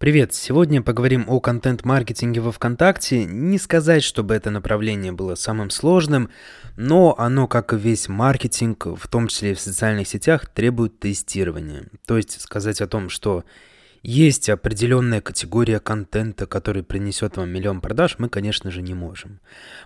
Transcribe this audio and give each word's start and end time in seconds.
Привет! 0.00 0.32
Сегодня 0.32 0.80
поговорим 0.80 1.26
о 1.28 1.40
контент-маркетинге 1.40 2.40
во 2.40 2.52
ВКонтакте. 2.52 3.26
Не 3.26 3.58
сказать, 3.58 4.02
чтобы 4.02 4.32
это 4.32 4.48
направление 4.48 5.12
было 5.12 5.34
самым 5.34 5.68
сложным, 5.68 6.30
но 6.78 7.14
оно, 7.18 7.46
как 7.46 7.74
и 7.74 7.76
весь 7.76 8.08
маркетинг, 8.08 8.86
в 8.86 9.08
том 9.08 9.28
числе 9.28 9.50
и 9.50 9.54
в 9.54 9.60
социальных 9.60 10.08
сетях, 10.08 10.46
требует 10.46 10.98
тестирования. 11.00 11.84
То 12.06 12.16
есть 12.16 12.40
сказать 12.40 12.80
о 12.80 12.86
том, 12.86 13.10
что 13.10 13.44
есть 14.02 14.48
определенная 14.48 15.20
категория 15.20 15.78
контента, 15.78 16.46
который 16.46 16.82
принесет 16.82 17.36
вам 17.36 17.50
миллион 17.50 17.80
продаж, 17.80 18.16
мы, 18.18 18.28
конечно 18.28 18.70
же, 18.70 18.82
не 18.82 18.94
можем. 18.94 19.40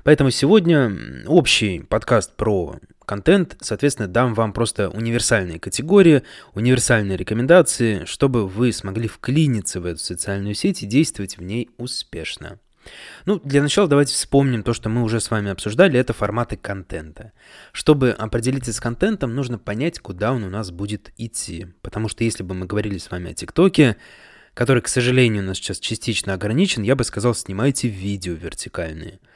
Поэтому 0.05 0.31
сегодня 0.31 0.93
общий 1.27 1.81
подкаст 1.81 2.35
про 2.37 2.79
контент, 3.05 3.57
соответственно, 3.61 4.09
дам 4.09 4.35
вам 4.35 4.53
просто 4.53 4.89
универсальные 4.89 5.59
категории, 5.59 6.23
универсальные 6.55 7.17
рекомендации, 7.17 8.05
чтобы 8.05 8.47
вы 8.47 8.73
смогли 8.73 9.09
вклиниться 9.09 9.81
в 9.81 9.87
эту 9.87 9.99
социальную 9.99 10.55
сеть 10.55 10.83
и 10.83 10.87
действовать 10.87 11.37
в 11.37 11.43
ней 11.43 11.71
успешно. 11.77 12.59
Ну, 13.27 13.41
для 13.43 13.63
начала 13.63 13.89
давайте 13.89 14.15
вспомним 14.15 14.63
то, 14.63 14.73
что 14.75 14.89
мы 14.89 15.03
уже 15.03 15.21
с 15.21 15.31
вами 15.31 15.51
обсуждали, 15.51 15.99
это 15.99 16.13
форматы 16.13 16.57
контента. 16.57 17.33
Чтобы 17.73 18.11
определиться 18.11 18.73
с 18.73 18.81
контентом, 18.81 19.35
нужно 19.35 19.59
понять, 19.59 19.99
куда 19.99 20.33
он 20.33 20.45
у 20.45 20.51
нас 20.51 20.71
будет 20.71 21.13
идти. 21.17 21.69
Потому 21.83 22.09
что 22.09 22.25
если 22.25 22.43
бы 22.43 22.55
мы 22.55 22.67
говорили 22.67 22.99
с 22.99 23.11
вами 23.11 23.31
о 23.31 23.35
ТикТоке, 23.35 23.97
который, 24.55 24.83
к 24.83 24.89
сожалению, 24.89 25.43
у 25.43 25.47
нас 25.47 25.57
сейчас 25.57 25.79
частично 25.79 26.35
ограничен, 26.35 26.83
я 26.83 26.97
бы 26.97 27.05
сказал, 27.05 27.35
снимайте 27.35 27.89
видео 27.89 28.35
вертикальные– 28.35 29.21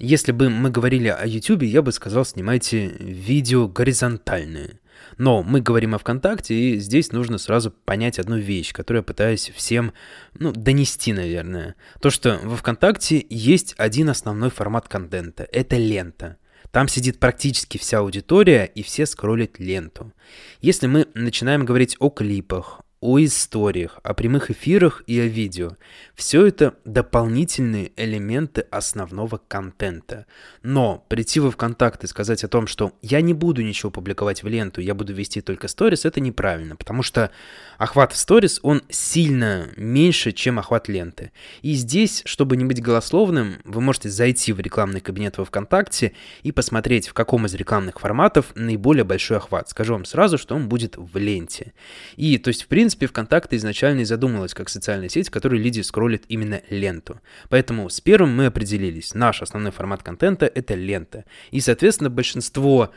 если 0.00 0.32
бы 0.32 0.48
мы 0.48 0.70
говорили 0.70 1.08
о 1.08 1.26
YouTube, 1.26 1.62
я 1.62 1.82
бы 1.82 1.92
сказал, 1.92 2.24
снимайте 2.24 2.88
видео 2.98 3.68
горизонтальные. 3.68 4.80
Но 5.18 5.42
мы 5.42 5.60
говорим 5.60 5.94
о 5.94 5.98
ВКонтакте, 5.98 6.54
и 6.54 6.78
здесь 6.78 7.12
нужно 7.12 7.38
сразу 7.38 7.70
понять 7.70 8.18
одну 8.18 8.38
вещь, 8.38 8.72
которую 8.72 9.00
я 9.00 9.04
пытаюсь 9.04 9.50
всем 9.54 9.92
ну, 10.38 10.52
донести, 10.52 11.12
наверное. 11.12 11.74
То, 12.00 12.10
что 12.10 12.40
во 12.42 12.56
ВКонтакте 12.56 13.24
есть 13.28 13.74
один 13.76 14.08
основной 14.08 14.50
формат 14.50 14.88
контента– 14.88 15.46
это 15.52 15.76
лента. 15.76 16.36
Там 16.70 16.88
сидит 16.88 17.18
практически 17.18 17.78
вся 17.78 17.98
аудитория, 17.98 18.64
и 18.64 18.82
все 18.82 19.04
скроллят 19.04 19.58
ленту. 19.58 20.12
Если 20.60 20.86
мы 20.86 21.08
начинаем 21.14 21.64
говорить 21.64 21.96
о 21.98 22.10
клипах, 22.10 22.80
о 23.00 23.18
историях, 23.18 23.98
о 24.02 24.12
прямых 24.12 24.50
эфирах 24.50 25.02
и 25.06 25.18
о 25.18 25.26
видео. 25.26 25.76
Все 26.14 26.46
это 26.46 26.74
дополнительные 26.84 27.92
элементы 27.96 28.66
основного 28.70 29.40
контента. 29.48 30.26
Но 30.62 31.04
прийти 31.08 31.40
во 31.40 31.50
ВКонтакт 31.50 32.04
и 32.04 32.06
сказать 32.06 32.44
о 32.44 32.48
том, 32.48 32.66
что 32.66 32.92
я 33.00 33.22
не 33.22 33.32
буду 33.32 33.62
ничего 33.62 33.90
публиковать 33.90 34.42
в 34.42 34.48
ленту, 34.48 34.82
я 34.82 34.94
буду 34.94 35.14
вести 35.14 35.40
только 35.40 35.68
сторис, 35.68 36.04
это 36.04 36.20
неправильно, 36.20 36.76
потому 36.76 37.02
что 37.02 37.30
охват 37.80 38.12
в 38.12 38.16
сторис, 38.18 38.60
он 38.62 38.82
сильно 38.90 39.70
меньше, 39.74 40.32
чем 40.32 40.58
охват 40.58 40.86
ленты. 40.86 41.32
И 41.62 41.72
здесь, 41.72 42.20
чтобы 42.26 42.58
не 42.58 42.66
быть 42.66 42.82
голословным, 42.82 43.56
вы 43.64 43.80
можете 43.80 44.10
зайти 44.10 44.52
в 44.52 44.60
рекламный 44.60 45.00
кабинет 45.00 45.38
во 45.38 45.46
ВКонтакте 45.46 46.12
и 46.42 46.52
посмотреть, 46.52 47.08
в 47.08 47.14
каком 47.14 47.46
из 47.46 47.54
рекламных 47.54 47.98
форматов 47.98 48.52
наиболее 48.54 49.04
большой 49.04 49.38
охват. 49.38 49.70
Скажу 49.70 49.94
вам 49.94 50.04
сразу, 50.04 50.36
что 50.36 50.54
он 50.54 50.68
будет 50.68 50.98
в 50.98 51.16
ленте. 51.16 51.72
И, 52.16 52.36
то 52.36 52.48
есть, 52.48 52.64
в 52.64 52.66
принципе, 52.66 53.06
ВКонтакте 53.06 53.56
изначально 53.56 54.00
и 54.00 54.04
задумалась 54.04 54.52
как 54.52 54.68
социальная 54.68 55.08
сеть, 55.08 55.28
в 55.28 55.30
которой 55.30 55.58
люди 55.58 55.80
скроллят 55.80 56.24
именно 56.28 56.60
ленту. 56.68 57.18
Поэтому 57.48 57.88
с 57.88 58.02
первым 58.02 58.36
мы 58.36 58.44
определились. 58.46 59.14
Наш 59.14 59.40
основной 59.40 59.72
формат 59.72 60.02
контента— 60.02 60.44
это 60.54 60.74
лента. 60.74 61.24
И, 61.50 61.60
соответственно, 61.60 62.10
большинство 62.10 62.90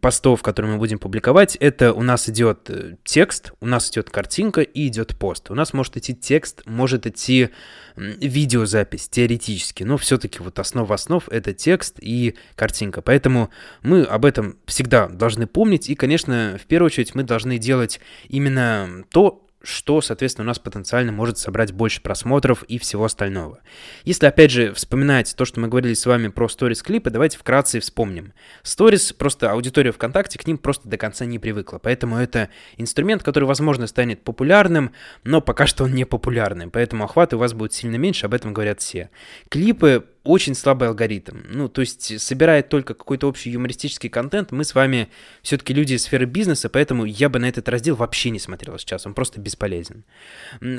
постов, 0.00 0.42
которые 0.42 0.72
мы 0.72 0.78
будем 0.78 0.98
публиковать, 0.98 1.56
это 1.56 1.92
у 1.92 2.02
нас 2.02 2.28
идет 2.28 2.70
э, 2.70 2.96
текст, 3.04 3.52
у 3.60 3.66
нас 3.66 3.90
идет 3.90 4.10
картинка 4.10 4.60
и 4.60 4.86
идет 4.86 5.16
пост. 5.18 5.50
У 5.50 5.54
нас 5.54 5.72
может 5.72 5.96
идти 5.96 6.14
текст, 6.14 6.62
может 6.66 7.06
идти 7.06 7.50
видеозапись 7.96 9.08
теоретически, 9.08 9.82
но 9.82 9.96
все-таки 9.96 10.40
вот 10.40 10.58
основа 10.58 10.94
основ 10.94 11.26
это 11.30 11.52
текст 11.54 11.96
и 12.00 12.36
картинка. 12.54 13.00
Поэтому 13.02 13.50
мы 13.82 14.02
об 14.02 14.24
этом 14.24 14.58
всегда 14.66 15.08
должны 15.08 15.46
помнить. 15.46 15.88
И, 15.88 15.94
конечно, 15.94 16.58
в 16.62 16.66
первую 16.66 16.86
очередь 16.86 17.14
мы 17.14 17.22
должны 17.22 17.58
делать 17.58 18.00
именно 18.28 19.04
то, 19.10 19.45
что, 19.66 20.00
соответственно, 20.00 20.44
у 20.44 20.46
нас 20.46 20.58
потенциально 20.58 21.12
может 21.12 21.38
собрать 21.38 21.72
больше 21.72 22.00
просмотров 22.00 22.62
и 22.64 22.78
всего 22.78 23.04
остального. 23.04 23.60
Если, 24.04 24.26
опять 24.26 24.50
же, 24.50 24.72
вспоминать 24.72 25.34
то, 25.36 25.44
что 25.44 25.60
мы 25.60 25.68
говорили 25.68 25.94
с 25.94 26.06
вами 26.06 26.28
про 26.28 26.48
сторис-клипы, 26.48 27.10
давайте 27.10 27.38
вкратце 27.38 27.80
вспомним. 27.80 28.32
Сторис, 28.62 29.12
просто 29.12 29.50
аудитория 29.50 29.92
ВКонтакте 29.92 30.38
к 30.38 30.46
ним 30.46 30.58
просто 30.58 30.88
до 30.88 30.96
конца 30.96 31.24
не 31.24 31.38
привыкла, 31.38 31.78
поэтому 31.78 32.16
это 32.16 32.48
инструмент, 32.76 33.22
который, 33.22 33.44
возможно, 33.44 33.86
станет 33.86 34.22
популярным, 34.22 34.92
но 35.24 35.40
пока 35.40 35.66
что 35.66 35.84
он 35.84 35.94
не 35.94 36.04
популярный, 36.04 36.68
поэтому 36.68 37.04
охваты 37.04 37.36
у 37.36 37.40
вас 37.40 37.52
будут 37.52 37.72
сильно 37.72 37.96
меньше, 37.96 38.26
об 38.26 38.34
этом 38.34 38.52
говорят 38.52 38.80
все. 38.80 39.10
Клипы 39.48 40.04
очень 40.26 40.54
слабый 40.54 40.88
алгоритм. 40.88 41.38
Ну, 41.48 41.68
то 41.68 41.80
есть 41.80 42.20
собирает 42.20 42.68
только 42.68 42.94
какой-то 42.94 43.28
общий 43.28 43.50
юмористический 43.50 44.10
контент. 44.10 44.52
Мы 44.52 44.64
с 44.64 44.74
вами 44.74 45.08
все-таки 45.42 45.72
люди 45.72 45.94
из 45.94 46.02
сферы 46.02 46.26
бизнеса, 46.26 46.68
поэтому 46.68 47.04
я 47.04 47.28
бы 47.28 47.38
на 47.38 47.48
этот 47.48 47.68
раздел 47.68 47.96
вообще 47.96 48.30
не 48.30 48.38
смотрел 48.38 48.78
сейчас. 48.78 49.06
Он 49.06 49.14
просто 49.14 49.40
бесполезен. 49.40 50.04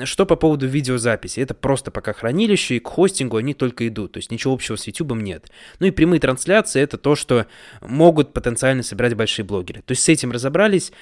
Что 0.04 0.26
по 0.26 0.36
поводу 0.36 0.66
видеозаписи? 0.66 1.40
Это 1.40 1.54
просто 1.54 1.90
пока 1.90 2.12
хранилище, 2.12 2.76
и 2.76 2.80
к 2.80 2.88
хостингу 2.88 3.36
они 3.36 3.54
только 3.54 3.88
идут. 3.88 4.12
То 4.12 4.18
есть 4.18 4.30
ничего 4.30 4.54
общего 4.54 4.76
с 4.76 4.86
YouTube 4.86 5.12
нет. 5.14 5.50
Ну 5.80 5.86
и 5.86 5.90
прямые 5.90 6.20
трансляции— 6.20 6.82
это 6.82 6.98
то, 6.98 7.14
что 7.14 7.46
могут 7.80 8.32
потенциально 8.32 8.82
собирать 8.82 9.14
большие 9.14 9.44
блогеры. 9.44 9.82
То 9.82 9.92
есть 9.92 10.02
с 10.02 10.08
этим 10.08 10.30
разобрались. 10.32 10.92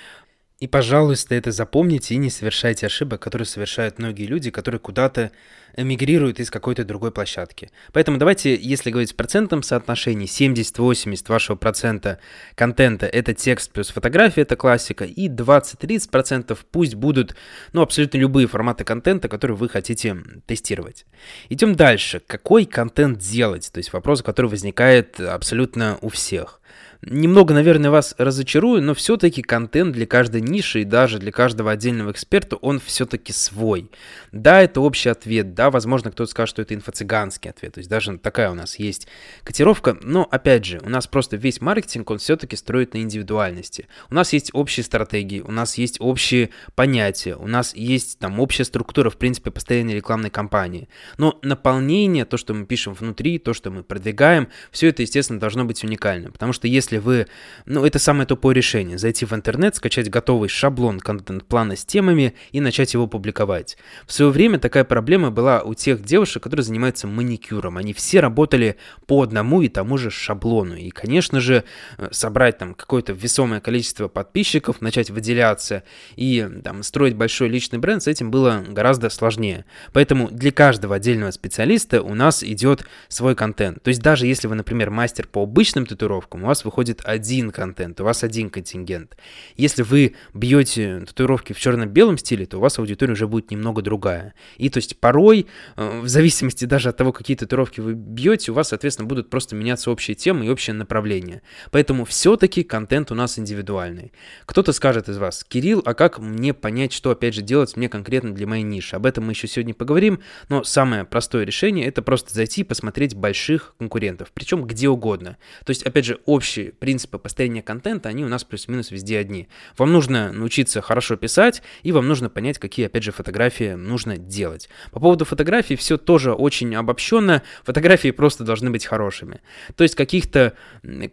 И, 0.58 0.66
пожалуйста, 0.66 1.34
это 1.34 1.52
запомните 1.52 2.14
и 2.14 2.16
не 2.16 2.30
совершайте 2.30 2.86
ошибок, 2.86 3.20
которые 3.20 3.44
совершают 3.44 3.98
многие 3.98 4.24
люди, 4.24 4.50
которые 4.50 4.80
куда-то 4.80 5.30
эмигрируют 5.76 6.40
из 6.40 6.50
какой-то 6.50 6.82
другой 6.82 7.12
площадки. 7.12 7.70
Поэтому 7.92 8.16
давайте, 8.16 8.54
если 8.54 8.90
говорить 8.90 9.12
в 9.12 9.16
процентном 9.16 9.62
соотношении, 9.62 10.26
70-80 10.26 11.28
вашего 11.28 11.56
процента 11.56 12.20
контента— 12.54 13.04
это 13.12 13.34
текст 13.34 13.70
плюс 13.70 13.90
фотография, 13.90 14.42
это 14.42 14.56
классика, 14.56 15.04
и 15.04 15.28
20-30% 15.28 16.58
пусть 16.70 16.94
будут, 16.94 17.36
ну, 17.74 17.82
абсолютно 17.82 18.16
любые 18.16 18.46
форматы 18.46 18.84
контента, 18.84 19.28
которые 19.28 19.58
вы 19.58 19.68
хотите 19.68 20.16
тестировать. 20.46 21.04
Идем 21.50 21.74
дальше. 21.74 22.22
Какой 22.26 22.64
контент 22.64 23.18
делать? 23.18 23.70
То 23.70 23.76
есть 23.76 23.92
вопрос, 23.92 24.22
который 24.22 24.50
возникает 24.50 25.20
абсолютно 25.20 25.98
у 26.00 26.08
всех. 26.08 26.62
Немного, 27.08 27.54
наверное, 27.54 27.90
вас 27.92 28.16
разочарую, 28.18 28.82
но 28.82 28.92
все-таки 28.92 29.40
контент 29.40 29.92
для 29.92 30.06
каждой 30.06 30.40
ниши 30.40 30.80
и 30.80 30.84
даже 30.84 31.20
для 31.20 31.30
каждого 31.30 31.70
отдельного 31.70 32.10
эксперта, 32.10 32.56
он 32.56 32.80
все-таки 32.80 33.32
свой. 33.32 33.92
Да, 34.32 34.60
это 34.60 34.80
общий 34.80 35.08
ответ, 35.08 35.54
да, 35.54 35.70
возможно, 35.70 36.10
кто-то 36.10 36.28
скажет, 36.28 36.50
что 36.50 36.62
это 36.62 36.74
инфо-цыганский 36.74 37.48
ответ, 37.48 37.74
то 37.74 37.78
есть 37.78 37.88
даже 37.88 38.18
такая 38.18 38.50
у 38.50 38.54
нас 38.54 38.80
есть 38.80 39.06
котировка, 39.44 39.96
но, 40.02 40.26
опять 40.28 40.64
же, 40.64 40.80
у 40.84 40.88
нас 40.88 41.06
просто 41.06 41.36
весь 41.36 41.60
маркетинг, 41.60 42.10
он 42.10 42.18
все-таки 42.18 42.56
строит 42.56 42.94
на 42.94 42.98
индивидуальности. 42.98 43.86
У 44.10 44.14
нас 44.14 44.32
есть 44.32 44.50
общие 44.52 44.82
стратегии, 44.82 45.42
у 45.42 45.52
нас 45.52 45.78
есть 45.78 45.98
общие 46.00 46.50
понятия, 46.74 47.36
у 47.36 47.46
нас 47.46 47.72
есть 47.76 48.18
там 48.18 48.40
общая 48.40 48.64
структура, 48.64 49.10
в 49.10 49.16
принципе, 49.16 49.52
постоянной 49.52 49.94
рекламной 49.94 50.30
кампании. 50.30 50.88
Но 51.18 51.38
наполнение, 51.42 52.24
то, 52.24 52.36
что 52.36 52.52
мы 52.52 52.66
пишем 52.66 52.94
внутри, 52.94 53.38
то, 53.38 53.54
что 53.54 53.70
мы 53.70 53.84
продвигаем, 53.84 54.48
все 54.72 54.88
это, 54.88 55.02
естественно, 55.02 55.38
должно 55.38 55.64
быть 55.64 55.84
уникальным, 55.84 56.32
потому 56.32 56.52
что 56.52 56.66
если 56.66 56.95
если 56.96 56.98
вы... 56.98 57.26
Ну, 57.66 57.84
это 57.84 57.98
самое 57.98 58.26
тупое 58.26 58.54
решение. 58.54 58.98
Зайти 58.98 59.24
в 59.24 59.32
интернет, 59.32 59.76
скачать 59.76 60.10
готовый 60.10 60.48
шаблон 60.48 61.00
контент-плана 61.00 61.76
с 61.76 61.84
темами 61.84 62.34
и 62.52 62.60
начать 62.60 62.94
его 62.94 63.06
публиковать. 63.06 63.76
В 64.06 64.12
свое 64.12 64.30
время 64.30 64.58
такая 64.58 64.84
проблема 64.84 65.30
была 65.30 65.62
у 65.62 65.74
тех 65.74 66.02
девушек, 66.02 66.42
которые 66.42 66.64
занимаются 66.64 67.06
маникюром. 67.06 67.76
Они 67.76 67.92
все 67.92 68.20
работали 68.20 68.76
по 69.06 69.22
одному 69.22 69.62
и 69.62 69.68
тому 69.68 69.98
же 69.98 70.10
шаблону. 70.10 70.76
И, 70.76 70.90
конечно 70.90 71.40
же, 71.40 71.64
э, 71.98 72.08
собрать 72.12 72.58
там 72.58 72.74
какое-то 72.74 73.12
весомое 73.12 73.60
количество 73.60 74.08
подписчиков, 74.08 74.80
начать 74.80 75.10
выделяться 75.10 75.82
и 76.16 76.48
там 76.64 76.82
строить 76.82 77.14
большой 77.14 77.48
личный 77.48 77.78
бренд, 77.78 78.02
с 78.02 78.06
этим 78.06 78.30
было 78.30 78.64
гораздо 78.68 79.10
сложнее. 79.10 79.64
Поэтому 79.92 80.28
для 80.30 80.52
каждого 80.52 80.96
отдельного 80.96 81.30
специалиста 81.30 82.02
у 82.02 82.14
нас 82.14 82.42
идет 82.42 82.86
свой 83.08 83.34
контент. 83.34 83.82
То 83.82 83.88
есть 83.88 84.02
даже 84.02 84.26
если 84.26 84.48
вы, 84.48 84.54
например, 84.54 84.90
мастер 84.90 85.26
по 85.26 85.42
обычным 85.42 85.86
татуировкам, 85.86 86.44
у 86.44 86.46
вас 86.46 86.64
выходит 86.64 86.75
выходит 86.76 87.00
один 87.04 87.52
контент, 87.52 88.02
у 88.02 88.04
вас 88.04 88.22
один 88.22 88.50
контингент. 88.50 89.16
Если 89.56 89.80
вы 89.82 90.14
бьете 90.34 91.00
татуировки 91.06 91.54
в 91.54 91.58
черно-белом 91.58 92.18
стиле, 92.18 92.44
то 92.44 92.58
у 92.58 92.60
вас 92.60 92.78
аудитория 92.78 93.14
уже 93.14 93.26
будет 93.26 93.50
немного 93.50 93.80
другая. 93.80 94.34
И 94.58 94.68
то 94.68 94.76
есть 94.76 95.00
порой, 95.00 95.46
э, 95.76 96.00
в 96.00 96.08
зависимости 96.08 96.66
даже 96.66 96.90
от 96.90 96.96
того, 96.98 97.12
какие 97.12 97.34
татуировки 97.34 97.80
вы 97.80 97.94
бьете, 97.94 98.52
у 98.52 98.54
вас, 98.54 98.68
соответственно, 98.68 99.08
будут 99.08 99.30
просто 99.30 99.56
меняться 99.56 99.90
общие 99.90 100.14
темы 100.14 100.44
и 100.44 100.50
общее 100.50 100.74
направление. 100.74 101.40
Поэтому 101.70 102.04
все-таки 102.04 102.62
контент 102.62 103.10
у 103.10 103.14
нас 103.14 103.38
индивидуальный. 103.38 104.12
Кто-то 104.44 104.74
скажет 104.74 105.08
из 105.08 105.16
вас, 105.16 105.44
Кирилл, 105.48 105.80
а 105.86 105.94
как 105.94 106.18
мне 106.18 106.52
понять, 106.52 106.92
что 106.92 107.10
опять 107.10 107.32
же 107.32 107.40
делать 107.40 107.74
мне 107.78 107.88
конкретно 107.88 108.34
для 108.34 108.46
моей 108.46 108.64
ниши? 108.64 108.96
Об 108.96 109.06
этом 109.06 109.24
мы 109.24 109.32
еще 109.32 109.48
сегодня 109.48 109.72
поговорим, 109.72 110.20
но 110.50 110.62
самое 110.62 111.06
простое 111.06 111.44
решение 111.44 111.86
это 111.86 112.02
просто 112.02 112.34
зайти 112.34 112.60
и 112.60 112.64
посмотреть 112.64 113.14
больших 113.14 113.74
конкурентов, 113.78 114.30
причем 114.34 114.66
где 114.66 114.90
угодно. 114.90 115.38
То 115.64 115.70
есть, 115.70 115.82
опять 115.82 116.04
же, 116.04 116.18
общий 116.26 116.65
общие 116.66 116.72
принципы 116.72 117.18
построения 117.18 117.62
контента, 117.62 118.08
они 118.08 118.24
у 118.24 118.28
нас 118.28 118.44
плюс-минус 118.44 118.90
везде 118.90 119.18
одни. 119.18 119.48
Вам 119.78 119.92
нужно 119.92 120.32
научиться 120.32 120.80
хорошо 120.80 121.16
писать, 121.16 121.62
и 121.82 121.92
вам 121.92 122.06
нужно 122.06 122.28
понять, 122.28 122.58
какие, 122.58 122.86
опять 122.86 123.02
же, 123.02 123.12
фотографии 123.12 123.74
нужно 123.74 124.16
делать. 124.16 124.68
По 124.92 125.00
поводу 125.00 125.24
фотографий 125.24 125.76
все 125.76 125.96
тоже 125.96 126.32
очень 126.32 126.74
обобщенно. 126.74 127.42
Фотографии 127.64 128.10
просто 128.10 128.44
должны 128.44 128.70
быть 128.70 128.86
хорошими. 128.86 129.40
То 129.76 129.84
есть 129.84 129.94
каких-то 129.94 130.52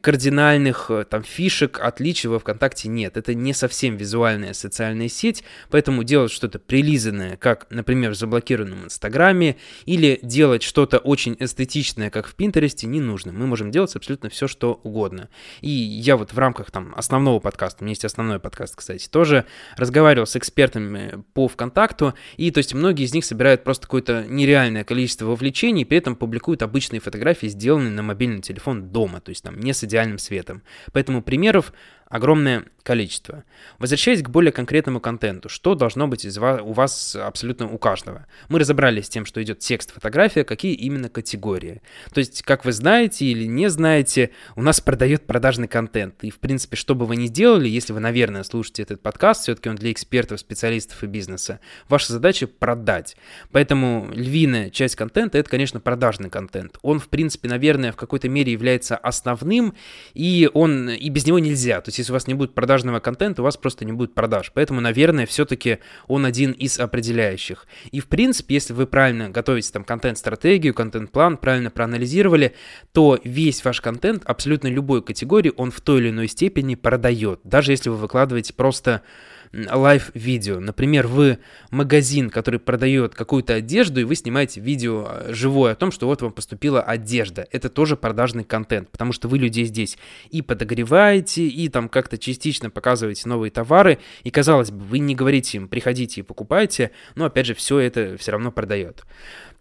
кардинальных 0.02 0.90
э, 0.90 1.06
там 1.10 1.24
фишек, 1.24 1.80
отличий 1.80 2.30
во 2.30 2.40
ВКонтакте 2.40 2.90
нет. 2.90 3.18
Это 3.18 3.34
не 3.34 3.54
совсем 3.54 3.98
визуальная 3.98 4.54
социальная 4.54 5.10
сеть, 5.10 5.44
поэтому 5.70 6.04
делать 6.04 6.32
что-то 6.32 6.60
прилизанное, 6.60 7.38
как, 7.38 7.68
например, 7.70 8.12
в 8.12 8.16
заблокированном 8.16 8.86
Инстаграме, 8.86 9.58
или 9.86 10.20
делать 10.22 10.64
что-то 10.64 10.98
очень 10.98 11.36
эстетичное, 11.40 12.10
как 12.10 12.28
в 12.28 12.36
Пинтересте, 12.36 12.88
не 12.88 13.00
нужно. 13.00 13.32
Мы 13.32 13.48
можем 13.48 13.72
делать 13.72 13.96
абсолютно 13.96 14.30
все, 14.30 14.48
что 14.48 14.80
угодно. 14.84 15.30
И 15.62 15.70
я 15.70 16.18
вот 16.18 16.34
в 16.34 16.38
рамках 16.38 16.72
там 16.72 16.94
основного 16.96 17.40
подкаста, 17.40 17.84
у 17.84 17.86
меня 17.86 17.92
есть 17.92 18.06
основной 18.06 18.40
подкаст, 18.40 18.76
кстати, 18.76 19.08
тоже 19.08 19.46
разговаривал 19.78 20.26
с 20.26 20.36
экспертами 20.36 21.24
по 21.34 21.48
ВКонтакту, 21.48 22.14
и 22.38 22.52
то 22.52 22.60
есть 22.60 22.74
многие 22.74 23.04
из 23.04 23.14
них 23.14 23.26
собирают 23.26 23.64
просто 23.64 23.84
какое-то 23.88 24.26
нереальное 24.28 24.84
количество 24.84 25.26
вовлечений, 25.26 25.84
и 25.84 25.86
при 25.86 25.98
этом 25.98 26.16
публикуют 26.16 26.62
обычные 26.62 27.00
фотографии, 27.00 27.48
сделанные 27.48 27.92
на 27.92 28.04
мобильный 28.04 28.42
телефон 28.42 28.90
дома, 28.90 29.22
то 29.22 29.30
есть 29.30 29.44
там 29.44 29.60
не 29.60 29.74
с 29.74 29.84
идеальным 29.84 30.18
светом. 30.18 30.64
Поэтому 30.92 31.22
примеров 31.22 31.74
огромное 32.08 32.66
количество. 32.84 33.46
Возвращаясь 33.80 34.22
к 34.22 34.30
более 34.30 34.52
конкретному 34.52 35.00
контенту, 35.00 35.50
что 35.50 35.74
должно 35.74 36.08
быть 36.08 36.26
из 36.26 36.38
вас, 36.38 36.62
у 36.62 36.74
вас 36.74 37.16
абсолютно 37.16 37.68
у 37.68 37.78
каждого? 37.78 38.28
Мы 38.50 38.60
разобрались 38.60 39.06
с 39.06 39.10
тем, 39.10 39.26
что 39.26 39.42
идет 39.42 39.60
текст, 39.60 39.94
фотография, 39.94 40.44
какие 40.44 40.74
именно 40.74 41.10
категории. 41.10 41.82
То 42.14 42.20
есть, 42.20 42.44
как 42.44 42.66
вы 42.66 42.74
знаете 42.74 43.26
или 43.26 43.46
не 43.46 43.70
знаете, 43.70 44.32
у 44.56 44.62
нас 44.62 44.82
продает 44.82 45.26
продажный 45.26 45.68
контент. 45.68 46.24
И, 46.24 46.30
в 46.30 46.40
принципе, 46.40 46.76
что 46.76 46.94
бы 46.94 47.06
вы 47.06 47.16
ни 47.16 47.28
делали, 47.28 47.70
если 47.70 47.94
вы, 47.94 48.02
наверное, 48.02 48.44
слушаете 48.44 48.84
этот 48.84 49.02
подкаст, 49.02 49.44
все-таки 49.44 49.70
он 49.70 49.76
для 49.76 49.92
экспертов, 49.92 50.40
специалистов 50.40 51.04
и 51.04 51.08
бизнеса, 51.08 51.60
ваша 51.88 52.12
задача 52.12 52.48
продать. 52.48 53.16
Поэтому 53.52 54.10
львиная 54.12 54.70
часть 54.70 54.96
контента— 54.98 55.38
это, 55.40 55.50
конечно, 55.50 55.80
продажный 55.80 56.30
контент. 56.30 56.78
Он, 56.82 57.00
в 57.00 57.08
принципе, 57.08 57.48
наверное, 57.48 57.94
в 57.94 57.96
какой-то 57.96 58.28
мере 58.28 58.52
является 58.52 58.98
основным, 58.98 59.74
и 60.14 60.50
он 60.54 60.90
и 60.90 61.10
без 61.10 61.26
него 61.26 61.40
нельзя. 61.40 61.80
То 61.80 61.90
есть, 61.90 62.00
если 62.00 62.12
у 62.12 62.16
вас 62.16 62.28
не 62.28 62.34
будет 62.34 62.54
продажного 62.74 63.00
контента, 63.00 63.44
у 63.44 63.46
вас 63.46 63.56
просто 63.56 63.86
не 63.86 63.92
будет 63.92 64.16
продаж. 64.16 64.52
Поэтому, 64.52 64.82
наверное, 64.82 65.28
все-таки 65.28 65.78
он 66.08 66.26
один 66.26 66.54
из 66.54 66.80
определяющих. 66.80 67.68
И, 67.92 68.00
в 68.00 68.08
принципе, 68.08 68.56
если 68.56 68.74
вы 68.74 68.88
правильно 68.88 69.30
готовите 69.30 69.72
там 69.72 69.84
контент-стратегию, 69.84 70.74
контент-план, 70.74 71.38
правильно 71.38 71.70
проанализировали, 71.70 72.56
то 72.92 73.20
весь 73.24 73.64
ваш 73.64 73.80
контент, 73.80 74.24
абсолютно 74.26 74.70
любой 74.70 75.04
категории, 75.04 75.54
он 75.56 75.70
в 75.70 75.82
той 75.82 76.00
или 76.00 76.10
иной 76.10 76.28
степени 76.28 76.74
продает. 76.74 77.42
Даже 77.44 77.74
если 77.74 77.90
вы 77.90 77.98
выкладываете 77.98 78.56
просто 78.56 79.04
лайв-видео. 79.54 80.60
Например, 80.60 81.08
вы 81.08 81.38
магазин, 81.70 82.30
который 82.30 82.60
продает 82.60 83.14
какую-то 83.16 83.56
одежду, 83.56 84.02
и 84.02 84.04
вы 84.04 84.16
снимаете 84.16 84.60
видео 84.60 85.08
э, 85.08 85.34
живое 85.34 85.74
о 85.74 85.76
том, 85.76 85.92
что 85.92 86.08
вот 86.08 86.22
вам 86.22 86.32
поступила 86.32 86.82
одежда. 86.82 87.48
Это 87.52 87.70
тоже 87.70 87.96
продажный 87.96 88.44
контент, 88.44 88.90
потому 88.90 89.12
что 89.12 89.28
вы 89.28 89.38
людей 89.38 89.66
здесь 89.66 89.98
и 90.32 90.42
подогреваете, 90.42 91.48
и 91.48 91.70
там 91.70 91.88
как-то 91.88 92.18
частично 92.18 92.70
показываете 92.70 93.30
новые 93.30 93.52
товары, 93.52 94.00
и 94.24 94.32
казалось 94.32 94.72
бы, 94.72 94.84
вы 94.84 95.00
не 95.00 95.16
говорите 95.16 95.58
им, 95.58 95.68
приходите 95.68 96.22
и 96.22 96.24
покупайте, 96.24 96.92
но 97.16 97.26
опять 97.26 97.46
же, 97.46 97.54
все 97.54 97.80
это 97.80 98.18
все 98.18 98.32
равно 98.32 98.52
продает. 98.52 99.04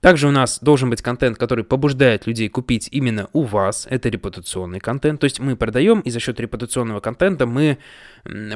Также 0.03 0.27
у 0.27 0.33
нас 0.33 0.59
должен 0.61 0.91
быть 0.91 1.01
контент, 1.01 1.39
который 1.39 1.63
побуждает 1.63 2.27
людей 2.27 2.49
купить 2.49 2.89
именно 2.91 3.29
у 3.33 3.43
вас. 3.43 3.87
Это 3.89 4.09
репутационный 4.09 4.81
контент. 4.81 5.21
То 5.21 5.27
есть 5.27 5.39
мы 5.39 5.55
продаем, 5.55 6.01
и 6.01 6.11
за 6.11 6.19
счет 6.19 6.41
репутационного 6.41 6.99
контента 6.99 7.47
мы 7.47 7.79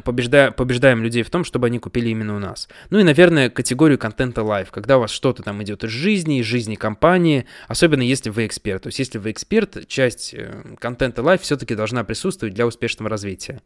побеждаем, 0.02 0.52
побеждаем 0.52 1.04
людей 1.04 1.22
в 1.22 1.30
том, 1.30 1.44
чтобы 1.44 1.68
они 1.68 1.78
купили 1.78 2.08
именно 2.08 2.34
у 2.34 2.40
нас. 2.40 2.68
Ну 2.90 2.98
и, 2.98 3.04
наверное, 3.04 3.48
категорию 3.48 3.96
контента 3.96 4.40
live, 4.40 4.66
когда 4.72 4.96
у 4.96 5.02
вас 5.02 5.12
что-то 5.12 5.44
там 5.44 5.62
идет 5.62 5.84
из 5.84 5.90
жизни, 5.90 6.40
из 6.40 6.46
жизни 6.46 6.74
компании, 6.74 7.46
особенно 7.68 8.02
если 8.02 8.30
вы 8.30 8.46
эксперт. 8.46 8.82
То 8.82 8.88
есть 8.88 8.98
если 8.98 9.18
вы 9.18 9.30
эксперт, 9.30 9.86
часть 9.86 10.34
э, 10.34 10.64
контента 10.80 11.22
live 11.22 11.38
все-таки 11.38 11.76
должна 11.76 12.02
присутствовать 12.02 12.56
для 12.56 12.66
успешного 12.66 13.08
развития. 13.08 13.62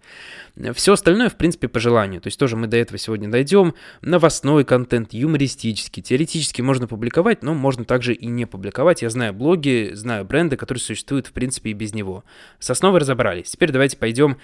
Все 0.75 0.93
остальное, 0.93 1.31
в 1.31 1.37
принципе, 1.37 1.67
по 1.67 1.81
желанию. 1.81 2.21
То 2.21 2.27
есть 2.27 2.39
тоже 2.39 2.57
мы 2.57 2.67
до 2.67 2.77
этого 2.77 2.99
сегодня 2.99 3.31
дойдем. 3.31 3.73
Новостной 4.03 4.65
контент, 4.67 5.15
юмористический, 5.15 6.03
теоретически 6.03 6.61
можно 6.61 6.87
публиковать, 6.87 7.43
но 7.43 7.55
можно 7.55 7.70
можно 7.71 7.85
также 7.85 8.15
и 8.15 8.27
не 8.27 8.47
публиковать. 8.47 9.03
Я 9.03 9.11
знаю 9.11 9.33
блоги, 9.33 9.93
знаю 9.93 10.25
бренды, 10.25 10.57
которые 10.57 10.83
существуют, 10.83 11.29
в 11.29 11.33
принципе, 11.33 11.71
и 11.71 11.73
без 11.73 11.95
него. 11.95 12.25
С 12.59 12.69
основой 12.69 12.99
разобрались. 12.99 13.51
Теперь 13.51 13.71
давайте 13.71 13.97
пойдем 13.97 14.39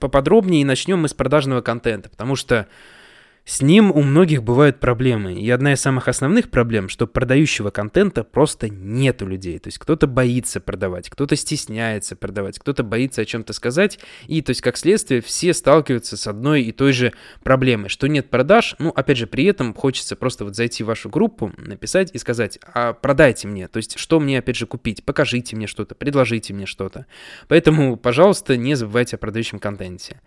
поподробнее 0.00 0.62
и 0.62 0.64
начнем 0.64 0.98
мы 0.98 1.06
с 1.06 1.14
продажного 1.14 1.60
контента, 1.60 2.08
потому 2.08 2.34
что 2.34 2.66
с 3.48 3.62
ним 3.62 3.90
у 3.90 4.02
многих 4.02 4.42
бывают 4.42 4.78
проблемы, 4.78 5.32
и 5.32 5.48
одна 5.48 5.72
из 5.72 5.80
самых 5.80 6.06
основных 6.06 6.50
проблем, 6.50 6.90
что 6.90 7.06
продающего 7.06 7.70
контента 7.70 8.22
просто 8.22 8.68
нет 8.68 9.22
у 9.22 9.26
людей. 9.26 9.58
То 9.58 9.68
есть 9.68 9.78
кто-то 9.78 10.06
боится 10.06 10.60
продавать, 10.60 11.08
кто-то 11.08 11.34
стесняется 11.34 12.14
продавать, 12.14 12.58
кто-то 12.58 12.82
боится 12.82 13.22
о 13.22 13.24
чем-то 13.24 13.54
сказать, 13.54 14.00
и 14.26 14.42
то 14.42 14.50
есть 14.50 14.60
как 14.60 14.76
следствие 14.76 15.22
все 15.22 15.54
сталкиваются 15.54 16.18
с 16.18 16.26
одной 16.26 16.60
и 16.60 16.72
той 16.72 16.92
же 16.92 17.14
проблемой, 17.42 17.88
что 17.88 18.06
нет 18.06 18.28
продаж, 18.28 18.76
ну 18.78 18.90
опять 18.90 19.16
же 19.16 19.26
при 19.26 19.44
этом 19.44 19.72
хочется 19.72 20.14
просто 20.14 20.44
вот 20.44 20.54
зайти 20.54 20.84
в 20.84 20.88
вашу 20.88 21.08
группу, 21.08 21.50
написать 21.56 22.10
и 22.12 22.18
сказать, 22.18 22.58
а 22.74 22.92
продайте 22.92 23.48
мне, 23.48 23.66
то 23.66 23.78
есть 23.78 23.98
что 23.98 24.20
мне 24.20 24.40
опять 24.40 24.56
же 24.56 24.66
купить, 24.66 25.04
покажите 25.04 25.56
мне 25.56 25.66
что-то, 25.66 25.94
предложите 25.94 26.52
мне 26.52 26.66
что-то. 26.66 27.06
Поэтому, 27.48 27.96
пожалуйста, 27.96 28.58
не 28.58 28.74
забывайте 28.74 29.16
о 29.16 29.18
продающем 29.18 29.58
контенте. 29.58 30.20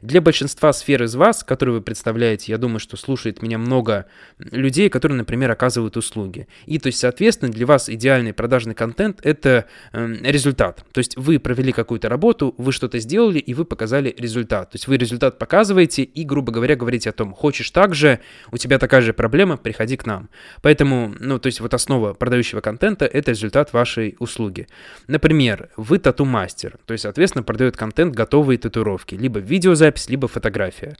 Для 0.00 0.20
большинства 0.20 0.72
сфер 0.72 1.02
из 1.02 1.16
вас, 1.16 1.42
которые 1.42 1.78
вы 1.78 1.82
представляете, 1.82 2.52
я 2.52 2.58
думаю, 2.58 2.67
думаю, 2.68 2.80
что 2.80 2.96
слушает 2.98 3.40
меня 3.40 3.56
много 3.56 4.04
людей, 4.38 4.90
которые, 4.90 5.16
например, 5.16 5.50
оказывают 5.50 5.96
услуги. 5.96 6.46
И, 6.66 6.78
то 6.78 6.88
есть, 6.88 6.98
соответственно, 6.98 7.50
для 7.50 7.64
вас 7.64 7.88
идеальный 7.88 8.34
продажный 8.34 8.74
контент– 8.74 9.20
это 9.22 9.64
э, 9.92 10.14
результат. 10.22 10.84
То 10.92 10.98
есть, 10.98 11.16
вы 11.16 11.38
провели 11.38 11.72
какую-то 11.72 12.10
работу, 12.10 12.54
вы 12.58 12.72
что-то 12.72 12.98
сделали, 12.98 13.38
и 13.38 13.54
вы 13.54 13.64
показали 13.64 14.14
результат. 14.18 14.70
То 14.70 14.76
есть, 14.76 14.86
вы 14.86 14.98
результат 14.98 15.38
показываете 15.38 16.02
и, 16.02 16.24
грубо 16.24 16.52
говоря, 16.52 16.76
говорите 16.76 17.08
о 17.08 17.12
том, 17.12 17.32
хочешь 17.32 17.70
так 17.70 17.94
же, 17.94 18.20
у 18.52 18.58
тебя 18.58 18.78
такая 18.78 19.00
же 19.00 19.14
проблема, 19.14 19.56
приходи 19.56 19.96
к 19.96 20.04
нам. 20.04 20.28
Поэтому, 20.60 21.14
ну, 21.18 21.38
то 21.38 21.46
есть, 21.46 21.60
вот 21.60 21.72
основа 21.72 22.12
продающего 22.12 22.60
контента– 22.60 23.06
это 23.12 23.30
результат 23.30 23.72
вашей 23.72 24.16
услуги. 24.18 24.66
Например, 25.06 25.70
вы 25.76 25.98
тату-мастер, 25.98 26.78
то 26.84 26.92
есть, 26.92 27.02
соответственно, 27.02 27.42
продает 27.42 27.78
контент 27.78 28.14
готовые 28.14 28.58
татуировки, 28.58 29.14
либо 29.14 29.40
видеозапись, 29.40 30.10
либо 30.10 30.28
фотография. 30.28 30.96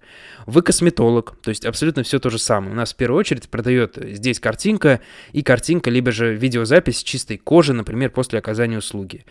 Вы 0.47 0.62
косметолог, 0.62 1.37
то 1.43 1.50
есть, 1.50 1.58
есть 1.59 1.67
абсолютно 1.67 2.03
все 2.05 2.21
то 2.21 2.31
же 2.31 2.39
самое. 2.39 2.73
У 2.73 2.77
нас 2.77 2.93
в 2.93 2.97
первую 2.97 3.19
очередь 3.19 3.49
продает 3.49 3.97
здесь 3.97 4.39
картинка 4.39 5.01
и 5.33 5.43
картинка, 5.43 5.91
либо 5.91 6.13
же 6.13 6.35
видеозапись 6.35 7.03
чистой 7.03 7.37
кожи, 7.37 7.73
например, 7.73 8.11
после 8.11 8.38
оказания 8.38 8.79
услуги. 8.79 9.25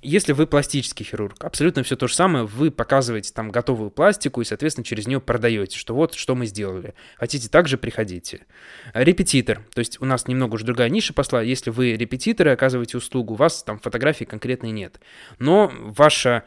Если 0.00 0.32
вы 0.32 0.46
пластический 0.46 1.04
хирург, 1.04 1.44
абсолютно 1.44 1.82
все 1.82 1.96
то 1.96 2.08
же 2.08 2.14
самое, 2.14 2.46
вы 2.46 2.70
показываете 2.70 3.32
там 3.34 3.50
готовую 3.50 3.90
пластику 3.90 4.40
и, 4.40 4.44
соответственно, 4.44 4.84
через 4.84 5.06
нее 5.06 5.20
продаете, 5.20 5.78
что 5.78 5.94
вот, 5.94 6.14
что 6.14 6.34
мы 6.34 6.46
сделали. 6.46 6.94
Хотите 7.16 7.48
также, 7.48 7.76
приходите. 7.76 8.46
Репетитор, 8.94 9.60
то 9.74 9.80
есть 9.80 10.00
у 10.00 10.04
нас 10.04 10.26
немного 10.26 10.54
уже 10.54 10.64
другая 10.64 10.88
ниша 10.88 11.12
пошла. 11.12 11.42
Если 11.42 11.70
вы 11.70 11.96
репетиторы, 11.96 12.50
оказываете 12.50 12.96
услугу, 12.96 13.34
у 13.34 13.36
вас 13.36 13.62
там 13.62 13.78
фотографий 13.78 14.24
конкретной 14.24 14.70
нет. 14.70 15.00
Но 15.38 15.70
ваша 15.74 16.44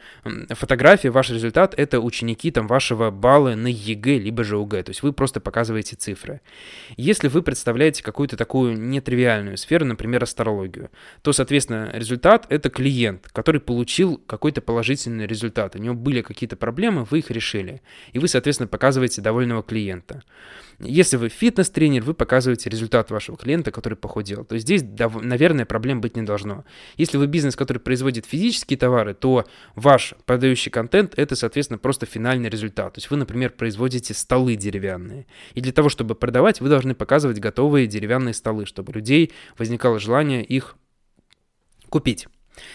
фотография, 0.50 1.12
ваш 1.12 1.30
результат— 1.30 1.76
это 1.78 2.00
ученики 2.00 2.50
там 2.50 2.68
вашего 2.68 3.12
балла 3.12 3.56
на 3.56 3.68
ЕГЭ, 3.68 4.18
либо 4.18 4.44
же 4.44 4.58
ОГЭ. 4.58 4.85
То 4.86 4.92
есть 4.92 5.04
вы 5.04 5.13
просто 5.13 5.39
показываете 5.39 5.96
цифры. 5.96 6.42
Если 6.96 7.27
вы 7.27 7.42
представляете 7.42 8.04
какую-то 8.04 8.38
такую 8.38 8.80
нетривиальную 8.80 9.58
сферу, 9.58 9.86
например, 9.86 10.24
астрологию, 10.24 10.89
то, 11.22 11.34
соответственно, 11.34 11.92
результат— 11.94 12.46
это 12.50 12.70
клиент, 12.70 13.27
который 13.32 13.60
получил 13.60 14.18
какой-то 14.25 14.62
положительный 14.62 15.27
результат. 15.27 15.75
У 15.75 15.80
него 15.80 15.96
были 15.96 16.22
какие-то 16.22 16.56
проблемы, 16.56 17.04
вы 17.04 17.20
их 17.20 17.32
решили. 17.32 17.82
И 18.13 18.20
вы, 18.20 18.27
соответственно, 18.27 18.68
показываете 18.68 19.22
довольного 19.22 19.63
клиента. 19.63 20.24
Если 20.80 21.15
вы 21.15 21.30
фитнес-тренер, 21.30 22.04
вы 22.04 22.13
показываете 22.13 22.70
результат 22.70 23.10
вашего 23.10 23.38
клиента, 23.38 23.72
который 23.72 23.96
похудел. 23.96 24.44
То 24.44 24.56
есть 24.56 24.65
здесь, 24.65 24.84
наверное, 24.84 25.65
проблем 25.65 26.01
быть 26.01 26.18
не 26.18 26.22
должно. 26.22 26.65
Если 26.98 27.18
вы 27.18 27.27
бизнес, 27.27 27.56
который 27.56 27.77
производит 27.77 28.25
физические 28.25 28.77
товары, 28.77 29.13
то 29.13 29.46
ваш 29.75 30.13
продающий 30.25 30.72
контент– 30.72 31.13
это, 31.18 31.36
соответственно, 31.36 31.77
просто 31.77 32.06
финальный 32.06 32.50
результат. 32.50 32.94
То 32.94 32.98
есть 32.98 33.10
вы, 33.10 33.18
например, 33.18 33.51
производите 33.51 34.13
столы 34.13 34.56
деревянные. 34.56 34.75
И 35.53 35.62
для 35.62 35.72
того, 35.72 35.89
чтобы 35.89 36.15
продавать, 36.15 36.62
вы 36.62 36.70
должны 36.70 36.96
показывать 36.96 37.39
готовые 37.39 37.88
деревянные 37.88 38.34
столы, 38.34 38.65
чтобы 38.65 38.94
людей 38.94 39.32
возникало 39.58 40.00
желание 40.00 40.44
их 40.44 40.75
купить. 41.89 42.27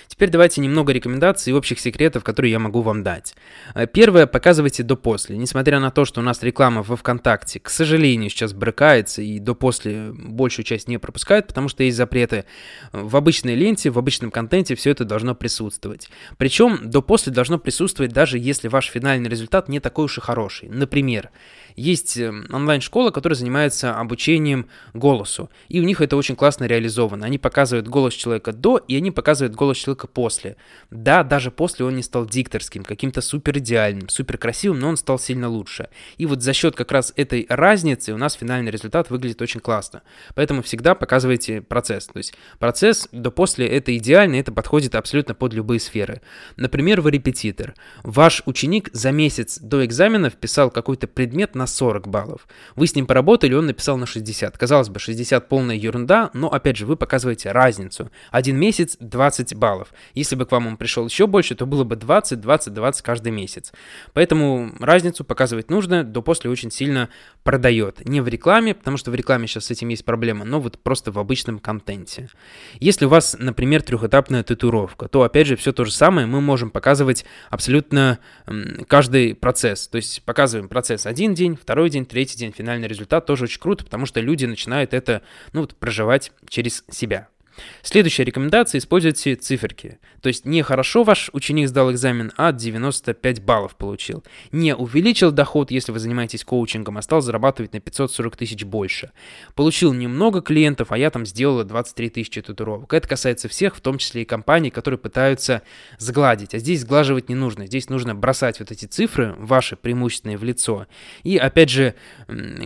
Теперь 0.08 0.30
давайте 0.30 0.60
немного 0.60 0.92
рекомендаций 0.92 1.52
и 1.52 1.54
общих 1.54 1.80
секретов, 1.80 2.24
которые 2.24 2.52
я 2.52 2.58
могу 2.58 2.82
вам 2.82 3.02
дать. 3.02 3.34
Э, 3.74 3.86
первое, 3.86 4.26
показывайте 4.26 4.82
до-после. 4.82 5.36
Несмотря 5.36 5.80
на 5.80 5.90
то, 5.90 6.04
что 6.04 6.20
у 6.20 6.24
нас 6.24 6.42
реклама 6.42 6.82
во 6.82 6.96
ВКонтакте, 6.96 7.60
к 7.60 7.70
сожалению, 7.70 8.30
сейчас 8.30 8.52
брыкается 8.52 9.22
и 9.22 9.38
до-после 9.38 10.12
большую 10.12 10.64
часть 10.64 10.88
не 10.88 10.98
пропускает, 10.98 11.46
потому 11.46 11.68
что 11.68 11.82
есть 11.82 11.96
запреты. 11.96 12.44
В 12.92 13.16
обычной 13.16 13.54
ленте, 13.54 13.90
в 13.90 13.98
обычном 13.98 14.30
контенте 14.30 14.74
все 14.74 14.90
это 14.90 15.04
должно 15.04 15.34
присутствовать. 15.34 16.08
Причем 16.36 16.90
до-после 16.90 17.32
должно 17.32 17.58
присутствовать 17.58 18.12
даже 18.12 18.38
если 18.38 18.68
ваш 18.68 18.86
финальный 18.86 19.28
результат 19.28 19.68
не 19.68 19.80
такой 19.80 20.06
уж 20.06 20.18
и 20.18 20.20
хороший. 20.20 20.68
Например, 20.68 21.30
есть 21.76 22.16
эм, 22.16 22.46
онлайн-школа, 22.52 23.10
которая 23.10 23.36
занимается 23.36 23.96
обучением 23.96 24.66
голосу, 24.94 25.50
и 25.68 25.80
у 25.80 25.84
них 25.84 26.00
это 26.00 26.16
очень 26.16 26.36
классно 26.36 26.64
реализовано. 26.64 27.26
Они 27.26 27.38
показывают 27.38 27.88
голос 27.88 28.14
человека 28.14 28.52
до, 28.52 28.78
и 28.78 28.96
они 28.96 29.10
показывают 29.10 29.54
голос 29.54 29.76
человека 29.76 30.06
после. 30.06 30.56
Да, 30.90 31.22
даже 31.22 31.50
после 31.50 31.84
он 31.84 31.96
не 31.96 32.02
стал 32.02 32.26
дикторским, 32.26 32.84
каким-то 32.84 33.20
супер 33.20 33.58
идеальным, 33.58 34.08
супер 34.08 34.38
красивым, 34.38 34.80
но 34.80 34.88
он 34.88 34.96
стал 34.96 35.18
сильно 35.18 35.48
лучше. 35.48 35.88
И 36.18 36.26
вот 36.26 36.42
за 36.42 36.52
счет 36.52 36.74
как 36.76 36.92
раз 36.92 37.12
этой 37.16 37.46
разницы 37.48 38.12
у 38.12 38.16
нас 38.16 38.34
финальный 38.34 38.70
результат 38.70 39.10
выглядит 39.10 39.42
очень 39.42 39.60
классно. 39.60 40.02
Поэтому 40.34 40.62
всегда 40.62 40.94
показывайте 40.94 41.60
процесс. 41.60 42.06
То 42.06 42.18
есть 42.18 42.34
процесс 42.58 43.08
до 43.12 43.30
после 43.30 43.66
это 43.66 43.96
идеально, 43.96 44.36
это 44.36 44.52
подходит 44.52 44.94
абсолютно 44.94 45.34
под 45.34 45.52
любые 45.54 45.80
сферы. 45.80 46.20
Например, 46.56 47.00
вы 47.00 47.10
репетитор. 47.10 47.74
Ваш 48.02 48.42
ученик 48.46 48.90
за 48.92 49.12
месяц 49.12 49.58
до 49.58 49.84
экзамена 49.84 50.30
вписал 50.30 50.70
какой-то 50.70 51.06
предмет 51.06 51.54
на 51.60 51.66
40 51.66 52.08
баллов. 52.08 52.48
Вы 52.74 52.86
с 52.86 52.94
ним 52.94 53.06
поработали, 53.06 53.52
он 53.52 53.66
написал 53.66 53.98
на 53.98 54.06
60. 54.06 54.56
Казалось 54.56 54.88
бы, 54.88 54.98
60 54.98 55.46
полная 55.48 55.76
ерунда, 55.76 56.30
но 56.32 56.48
опять 56.50 56.76
же 56.78 56.86
вы 56.86 56.96
показываете 56.96 57.52
разницу. 57.52 58.10
Один 58.30 58.56
месяц 58.56 58.96
20 58.98 59.54
баллов. 59.54 59.88
Если 60.14 60.36
бы 60.36 60.46
к 60.46 60.52
вам 60.52 60.66
он 60.66 60.76
пришел 60.78 61.06
еще 61.06 61.26
больше, 61.26 61.54
то 61.54 61.66
было 61.66 61.84
бы 61.84 61.96
20, 61.96 62.40
20, 62.40 62.72
20 62.72 63.02
каждый 63.02 63.30
месяц. 63.30 63.72
Поэтому 64.14 64.72
разницу 64.80 65.22
показывать 65.22 65.70
нужно, 65.70 66.02
до 66.02 66.22
после 66.22 66.50
очень 66.50 66.70
сильно 66.70 67.10
продает. 67.42 68.08
Не 68.08 68.22
в 68.22 68.28
рекламе, 68.28 68.74
потому 68.74 68.96
что 68.96 69.10
в 69.10 69.14
рекламе 69.14 69.46
сейчас 69.46 69.66
с 69.66 69.70
этим 69.70 69.88
есть 69.88 70.06
проблема, 70.06 70.46
но 70.46 70.60
вот 70.60 70.78
просто 70.78 71.12
в 71.12 71.18
обычном 71.18 71.58
контенте. 71.58 72.30
Если 72.78 73.04
у 73.04 73.10
вас, 73.10 73.36
например, 73.38 73.82
трехэтапная 73.82 74.42
татуировка, 74.42 75.08
то 75.08 75.22
опять 75.22 75.46
же 75.46 75.56
все 75.56 75.72
то 75.72 75.84
же 75.84 75.92
самое, 75.92 76.26
мы 76.26 76.40
можем 76.40 76.70
показывать 76.70 77.26
абсолютно 77.50 78.18
каждый 78.88 79.34
процесс. 79.34 79.88
То 79.88 79.96
есть 79.96 80.22
показываем 80.24 80.68
процесс 80.70 81.04
один 81.04 81.34
день, 81.34 81.49
второй 81.56 81.90
день, 81.90 82.06
третий 82.06 82.38
день, 82.38 82.52
финальный 82.52 82.88
результат 82.88 83.26
тоже 83.26 83.44
очень 83.44 83.60
круто, 83.60 83.84
потому 83.84 84.06
что 84.06 84.20
люди 84.20 84.44
начинают 84.44 84.94
это 84.94 85.22
ну, 85.52 85.62
вот, 85.62 85.74
проживать 85.74 86.32
через 86.48 86.84
себя. 86.90 87.28
Следующая 87.82 88.24
рекомендация– 88.24 88.78
используйте 88.80 89.34
циферки. 89.34 89.98
То 90.20 90.28
есть 90.28 90.44
не 90.44 90.62
хорошо 90.62 91.02
ваш 91.02 91.30
ученик 91.32 91.68
сдал 91.68 91.90
экзамен, 91.90 92.32
а 92.36 92.52
95 92.52 93.42
баллов 93.42 93.76
получил. 93.76 94.22
Не 94.52 94.76
увеличил 94.76 95.30
доход, 95.30 95.70
если 95.70 95.92
вы 95.92 95.98
занимаетесь 95.98 96.44
коучингом, 96.44 96.98
а 96.98 97.02
стал 97.02 97.20
зарабатывать 97.20 97.72
на 97.72 97.80
540 97.80 98.36
тысяч 98.36 98.64
больше. 98.64 99.12
Получил 99.54 99.92
немного 99.92 100.42
клиентов, 100.42 100.92
а 100.92 100.98
я 100.98 101.10
там 101.10 101.24
сделала 101.24 101.64
23 101.64 102.10
тысячи 102.10 102.42
татуировок. 102.42 102.92
Это 102.92 103.08
касается 103.08 103.48
всех, 103.48 103.76
в 103.76 103.80
том 103.80 103.98
числе 103.98 104.22
и 104.22 104.24
компаний, 104.24 104.70
которые 104.70 104.98
пытаются 104.98 105.62
сгладить. 105.98 106.54
А 106.54 106.58
здесь 106.58 106.80
сглаживать 106.80 107.28
не 107.28 107.34
нужно. 107.34 107.66
Здесь 107.66 107.88
нужно 107.88 108.14
бросать 108.14 108.60
вот 108.60 108.70
эти 108.70 108.84
цифры, 108.84 109.34
ваши 109.38 109.76
преимущественные, 109.76 110.36
в 110.36 110.44
лицо. 110.44 110.86
И 111.22 111.38
опять 111.38 111.70
же, 111.70 111.94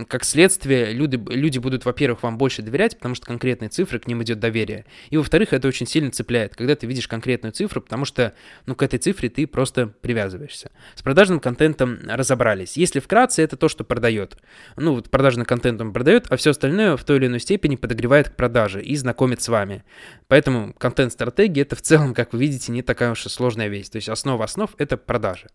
как 0.07 0.25
следствие, 0.25 0.91
люди, 0.91 1.21
люди 1.29 1.59
будут, 1.59 1.85
во-первых, 1.85 2.23
вам 2.23 2.37
больше 2.37 2.61
доверять, 2.61 2.97
потому 2.97 3.15
что 3.15 3.25
конкретные 3.25 3.69
цифры, 3.69 3.99
к 3.99 4.07
ним 4.07 4.21
идет 4.23 4.39
доверие. 4.39 4.74
И 5.09 5.17
во-вторых, 5.17 5.53
это 5.53 5.67
очень 5.67 5.87
сильно 5.87 6.11
цепляет, 6.11 6.55
когда 6.55 6.75
ты 6.75 6.87
видишь 6.87 7.07
конкретную 7.07 7.53
цифру, 7.53 7.81
потому 7.81 8.05
что, 8.05 8.33
ну, 8.65 8.75
к 8.75 8.83
этой 8.83 8.99
цифре 8.99 9.29
ты 9.29 9.47
просто 9.47 9.87
привязываешься. 9.87 10.71
С 10.95 11.01
продажным 11.01 11.39
контентом 11.39 11.99
разобрались. 12.05 12.77
Если 12.77 12.99
вкратце, 12.99 13.43
это 13.43 13.55
то, 13.57 13.69
что 13.69 13.83
продает. 13.83 14.37
Ну, 14.75 14.95
вот 14.95 15.09
продажный 15.09 15.45
контент 15.45 15.79
он 15.81 15.93
продает, 15.93 16.27
а 16.29 16.37
все 16.37 16.51
остальное 16.51 16.97
в 16.97 17.03
той 17.03 17.17
или 17.17 17.27
иной 17.27 17.39
степени 17.39 17.75
подогревает 17.75 18.29
к 18.29 18.35
продаже 18.35 18.81
и 18.81 18.95
знакомит 18.95 19.41
с 19.41 19.47
вами. 19.47 19.83
Поэтому 20.27 20.73
контент-стратегия 20.73 21.61
это 21.61 21.75
в 21.75 21.81
целом, 21.81 22.13
как 22.13 22.33
вы 22.33 22.39
видите, 22.39 22.71
не 22.71 22.81
такая 22.81 23.11
уж 23.11 23.25
и 23.25 23.29
сложная 23.29 23.67
вещь. 23.67 23.89
То 23.89 23.97
есть 23.97 24.09
основа 24.09 24.43
основ 24.43 24.73
это 24.77 24.97
продажи. 24.97 25.47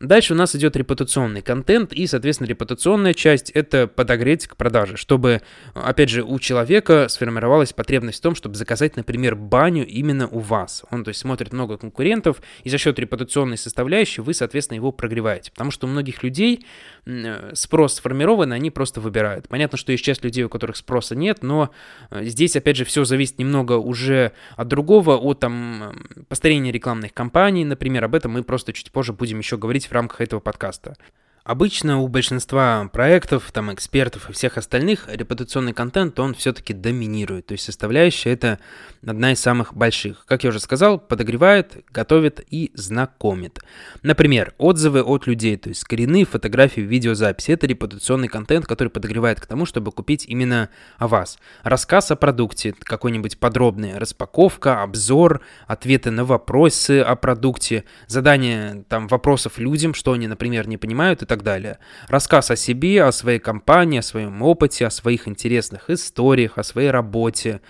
Дальше 0.00 0.34
у 0.34 0.36
нас 0.36 0.54
идет 0.54 0.76
репутационный 0.76 1.42
контент, 1.42 1.92
и, 1.92 2.06
соответственно, 2.06 2.48
репутационная 2.48 3.14
часть— 3.14 3.50
это 3.54 3.86
подогреть 3.86 4.46
к 4.46 4.56
продаже, 4.56 4.96
чтобы, 4.96 5.42
опять 5.74 6.10
же, 6.10 6.22
у 6.22 6.38
человека 6.38 7.08
сформировалась 7.08 7.72
потребность 7.72 8.18
в 8.18 8.22
том, 8.22 8.34
чтобы 8.34 8.54
заказать, 8.56 8.96
например, 8.96 9.36
баню 9.36 9.86
именно 9.86 10.28
у 10.28 10.38
вас. 10.38 10.84
Он, 10.90 11.04
то 11.04 11.08
есть, 11.08 11.20
смотрит 11.20 11.52
много 11.52 11.76
конкурентов, 11.76 12.42
и 12.64 12.70
за 12.70 12.78
счет 12.78 12.98
репутационной 12.98 13.56
составляющей 13.56 14.20
вы, 14.20 14.34
соответственно, 14.34 14.76
его 14.76 14.92
прогреваете. 14.92 15.50
Потому 15.50 15.70
что 15.70 15.86
у 15.86 15.90
многих 15.90 16.22
людей 16.22 16.66
э, 17.04 17.50
спрос 17.54 17.94
сформирован, 17.94 18.52
они 18.52 18.70
просто 18.70 19.00
выбирают. 19.00 19.48
Понятно, 19.48 19.78
что 19.78 19.92
есть 19.92 20.04
часть 20.04 20.24
людей, 20.24 20.44
у 20.44 20.48
которых 20.48 20.76
спроса 20.76 21.14
нет, 21.14 21.42
но 21.42 21.70
э, 22.10 22.24
здесь, 22.24 22.56
опять 22.56 22.76
же, 22.76 22.84
все 22.84 23.04
зависит 23.04 23.38
немного 23.38 23.74
уже 23.74 24.32
от 24.56 24.68
другого, 24.68 25.16
от 25.16 25.40
там 25.40 25.94
построения 26.28 26.72
рекламных 26.72 27.12
кампаний, 27.12 27.64
например, 27.64 28.04
об 28.04 28.14
этом 28.14 28.32
мы 28.32 28.42
просто 28.42 28.72
чуть 28.72 28.90
позже 28.90 29.12
будем 29.12 29.38
еще 29.38 29.56
говорить 29.56 29.75
в 29.84 29.92
рамках 29.92 30.22
этого 30.22 30.40
подкаста. 30.40 30.96
Обычно 31.46 32.00
у 32.00 32.08
большинства 32.08 32.90
проектов, 32.92 33.52
там, 33.52 33.72
экспертов 33.72 34.28
и 34.28 34.32
всех 34.32 34.58
остальных 34.58 35.04
репутационный 35.06 35.72
контент, 35.72 36.18
он 36.18 36.34
все-таки 36.34 36.74
доминирует. 36.74 37.46
То 37.46 37.52
есть 37.52 37.64
составляющая 37.64 38.32
это 38.32 38.58
одна 39.06 39.30
из 39.30 39.38
самых 39.38 39.72
больших. 39.72 40.26
Как 40.26 40.42
я 40.42 40.50
уже 40.50 40.58
сказал, 40.58 40.98
подогревает, 40.98 41.84
готовит 41.92 42.44
и 42.50 42.72
знакомит. 42.74 43.60
Например, 44.02 44.54
отзывы 44.58 45.02
от 45.02 45.28
людей, 45.28 45.56
то 45.56 45.68
есть 45.68 45.84
коренные 45.84 46.24
фотографии, 46.24 46.80
видеозаписи. 46.80 47.52
Это 47.52 47.68
репутационный 47.68 48.26
контент, 48.26 48.66
который 48.66 48.88
подогревает 48.88 49.40
к 49.40 49.46
тому, 49.46 49.66
чтобы 49.66 49.92
купить 49.92 50.26
именно 50.26 50.68
о 50.98 51.06
вас. 51.06 51.38
Рассказ 51.62 52.10
о 52.10 52.16
продукте, 52.16 52.74
какой-нибудь 52.76 53.38
подробный, 53.38 53.98
распаковка, 53.98 54.82
обзор, 54.82 55.42
ответы 55.68 56.10
на 56.10 56.24
вопросы 56.24 57.02
о 57.02 57.14
продукте, 57.14 57.84
задание 58.08 58.84
там 58.88 59.06
вопросов 59.06 59.58
людям, 59.58 59.94
что 59.94 60.10
они, 60.10 60.26
например, 60.26 60.66
не 60.66 60.76
понимают 60.76 61.22
и 61.22 61.26
так 61.26 61.35
так 61.36 61.44
далее. 61.44 61.78
Рассказ 62.08 62.50
о 62.50 62.56
себе, 62.56 63.02
о 63.04 63.12
своей 63.12 63.38
компании, 63.38 63.98
о 63.98 64.02
своем 64.02 64.42
опыте, 64.42 64.86
о 64.86 64.90
своих 64.90 65.28
интересных 65.28 65.90
историях, 65.90 66.58
о 66.58 66.64
своей 66.64 66.90
работе. 66.90 67.60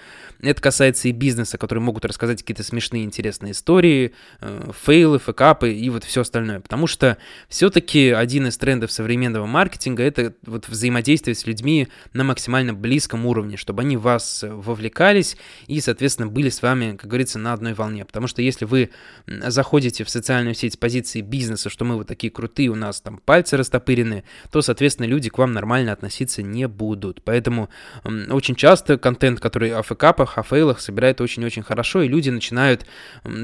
Это 0.41 0.61
касается 0.61 1.09
и 1.09 1.13
бизнеса, 1.13 1.59
которые 1.59 1.83
могут 1.83 2.05
рассказать 2.05 2.43
какие-то 2.43 2.63
смешные, 2.63 3.05
интересные 3.05 3.53
истории, 3.53 4.13
э, 4.41 4.71
фейлы, 4.85 5.19
фэкапы 5.19 5.73
и 5.73 5.89
вот 5.91 6.05
все 6.05 6.21
остальное. 6.21 6.61
Потому 6.61 6.87
что 6.87 7.17
все-таки 7.49 8.11
один 8.11 8.47
из 8.47 8.59
трендов 8.59 8.93
современного 8.93 9.47
маркетинга— 9.47 10.03
это 10.05 10.35
вот 10.45 10.69
взаимодействие 10.69 11.35
с 11.35 11.47
людьми 11.47 11.89
на 12.13 12.25
максимально 12.25 12.75
близком 12.75 13.27
уровне, 13.27 13.57
чтобы 13.57 13.83
они 13.83 13.97
вас 13.97 14.45
вовлекались 14.47 15.37
и, 15.67 15.81
соответственно, 15.81 16.29
были 16.29 16.51
с 16.51 16.63
вами, 16.63 16.97
как 16.97 17.09
говорится, 17.09 17.39
на 17.39 17.53
одной 17.53 17.75
волне. 17.75 18.05
Потому 18.05 18.27
что 18.27 18.43
если 18.43 18.67
вы 18.67 18.91
заходите 19.27 20.05
в 20.05 20.11
социальную 20.11 20.55
сеть 20.55 20.75
с 20.75 20.77
позиции 20.77 21.23
бизнеса, 21.23 21.71
что 21.71 21.85
мы 21.85 21.97
вот 21.97 22.07
такие 22.07 22.31
крутые, 22.31 22.69
у 22.69 22.75
нас 22.75 23.01
там 23.01 23.19
пальцы 23.25 23.56
растопырены, 23.57 24.25
то, 24.51 24.63
соответственно, 24.63 25.07
люди 25.07 25.31
к 25.31 25.39
вам 25.39 25.53
нормально 25.53 25.93
относиться 25.93 26.43
не 26.43 26.69
будут. 26.69 27.23
Поэтому 27.23 27.69
очень 28.05 28.55
часто 28.55 28.99
контент, 28.99 29.41
который 29.41 29.73
о 29.73 29.83
фэкапах, 29.83 30.39
о 30.39 30.43
фейлах 30.43 30.81
собирает 30.81 31.21
очень-очень 31.21 31.63
хорошо, 31.63 32.03
и 32.03 32.09
люди 32.09 32.31
начинают 32.31 32.87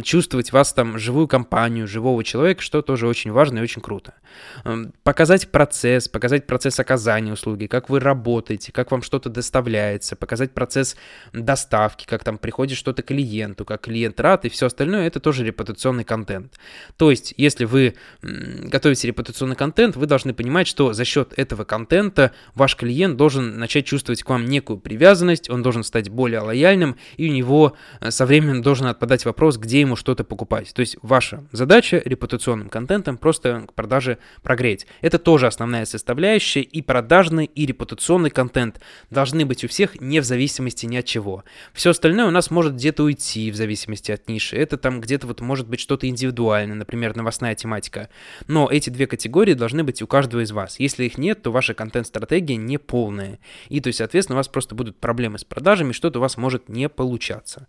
чувствовать 0.03 0.53
вас 0.53 0.73
там 0.73 0.99
живую 0.99 1.29
компанию, 1.29 1.87
живого 1.89 2.23
человека, 2.25 2.63
что 2.63 2.83
тоже 2.83 3.07
очень 3.07 3.33
важно 3.33 3.59
и 3.59 3.63
очень 3.63 3.83
круто. 3.83 4.15
Показать 5.03 5.51
процесс, 5.51 6.09
показать 6.09 6.47
процесс 6.47 6.79
оказания 6.79 7.33
услуги, 7.33 7.67
как 7.67 7.89
вы 7.89 8.01
работаете, 8.01 8.73
как 8.73 8.91
вам 8.91 9.03
что-то 9.03 9.29
доставляется, 9.29 10.17
показать 10.17 10.53
процесс 10.53 10.97
доставки, 11.33 12.07
как 12.07 12.25
там 12.25 12.39
приходит 12.39 12.79
что-то 12.79 13.03
клиенту, 13.03 13.65
как 13.65 13.83
клиент 13.83 14.21
рад 14.21 14.45
и 14.45 14.49
все 14.49 14.67
остальное, 14.67 15.07
это 15.07 15.21
тоже 15.21 15.45
репутационный 15.45 16.05
контент. 16.05 16.59
То 16.97 17.11
есть, 17.11 17.35
если 17.37 17.65
вы 17.65 17.95
готовите 18.23 19.09
репутационный 19.09 19.57
контент, 19.57 19.97
вы 20.03 20.07
должны 20.07 20.35
понимать, 20.35 20.67
что 20.67 20.93
за 20.93 21.05
счет 21.05 21.33
этого 21.37 21.63
контента 21.63 22.33
ваш 22.57 22.75
клиент 22.75 23.17
должен 23.17 23.57
начать 23.57 23.87
чувствовать 23.87 24.25
к 24.25 24.29
вам 24.29 24.47
некую 24.47 24.81
привязанность, 24.81 25.49
он 25.49 25.63
должен 25.63 25.85
стать 25.85 26.09
более 26.11 26.41
лояльным, 26.41 26.97
и 27.17 27.31
у 27.31 27.33
него 27.33 27.75
э, 28.01 28.11
со 28.11 28.27
временем 28.27 28.63
должен 28.63 28.87
отпадать 28.87 29.25
вопрос, 29.25 29.59
где 29.59 29.81
ему 29.81 29.95
что-то 29.95 30.25
покупать. 30.25 30.75
То 30.75 30.81
есть 30.81 30.97
ваша 31.03 31.45
задача 31.53 32.03
репутационным 32.05 32.69
контентом 32.69 33.17
просто 33.17 33.65
к 33.69 33.75
продаже 33.75 34.19
прогреть. 34.43 34.89
Это 35.03 35.21
тоже 35.21 35.47
основная 35.47 35.85
составляющая, 35.85 36.63
и 36.63 36.83
продажный, 36.83 37.45
и 37.45 37.65
репутационный 37.65 38.31
контент 38.31 38.81
должны 39.11 39.47
быть 39.47 39.63
у 39.63 39.69
всех 39.69 40.01
не 40.01 40.19
в 40.19 40.25
зависимости 40.25 40.85
ни 40.87 40.97
от 40.97 41.05
чего. 41.05 41.45
Все 41.73 41.91
остальное 41.91 42.27
у 42.27 42.33
нас 42.33 42.51
может 42.51 42.75
где-то 42.75 43.05
уйти 43.05 43.53
в 43.53 43.55
зависимости 43.55 44.11
от 44.11 44.29
ниши. 44.29 44.57
Это 44.57 44.79
там 44.79 45.01
где-то 45.01 45.29
вот 45.29 45.41
может 45.41 45.69
быть 45.69 45.79
что-то 45.79 46.09
индивидуальное, 46.09 46.75
например, 46.75 47.15
новостная 47.15 47.55
тематика. 47.55 48.09
Но 48.49 48.69
эти 48.69 48.91
две 48.91 49.07
категории 49.07 49.55
должны 49.55 49.82
должны 49.83 49.85
быть 49.85 50.03
у 50.03 50.07
каждого 50.07 50.43
из 50.43 50.53
вас. 50.53 50.81
Если 50.81 51.05
их 51.05 51.19
нет, 51.19 51.43
то 51.43 51.51
ваша 51.51 51.75
контент-стратегия 51.75 52.57
не 52.57 52.79
полная. 52.79 53.39
И 53.69 53.81
то 53.81 53.89
есть, 53.89 53.99
соответственно, 53.99 54.37
у 54.37 54.39
вас 54.39 54.49
просто 54.49 54.75
будут 54.75 54.97
проблемы 54.97 55.39
с 55.39 55.45
продажами, 55.45 55.93
что-то 55.93 56.19
у 56.19 56.23
вас 56.23 56.37
может 56.37 56.69
не 56.69 56.89
получаться. 56.89 57.67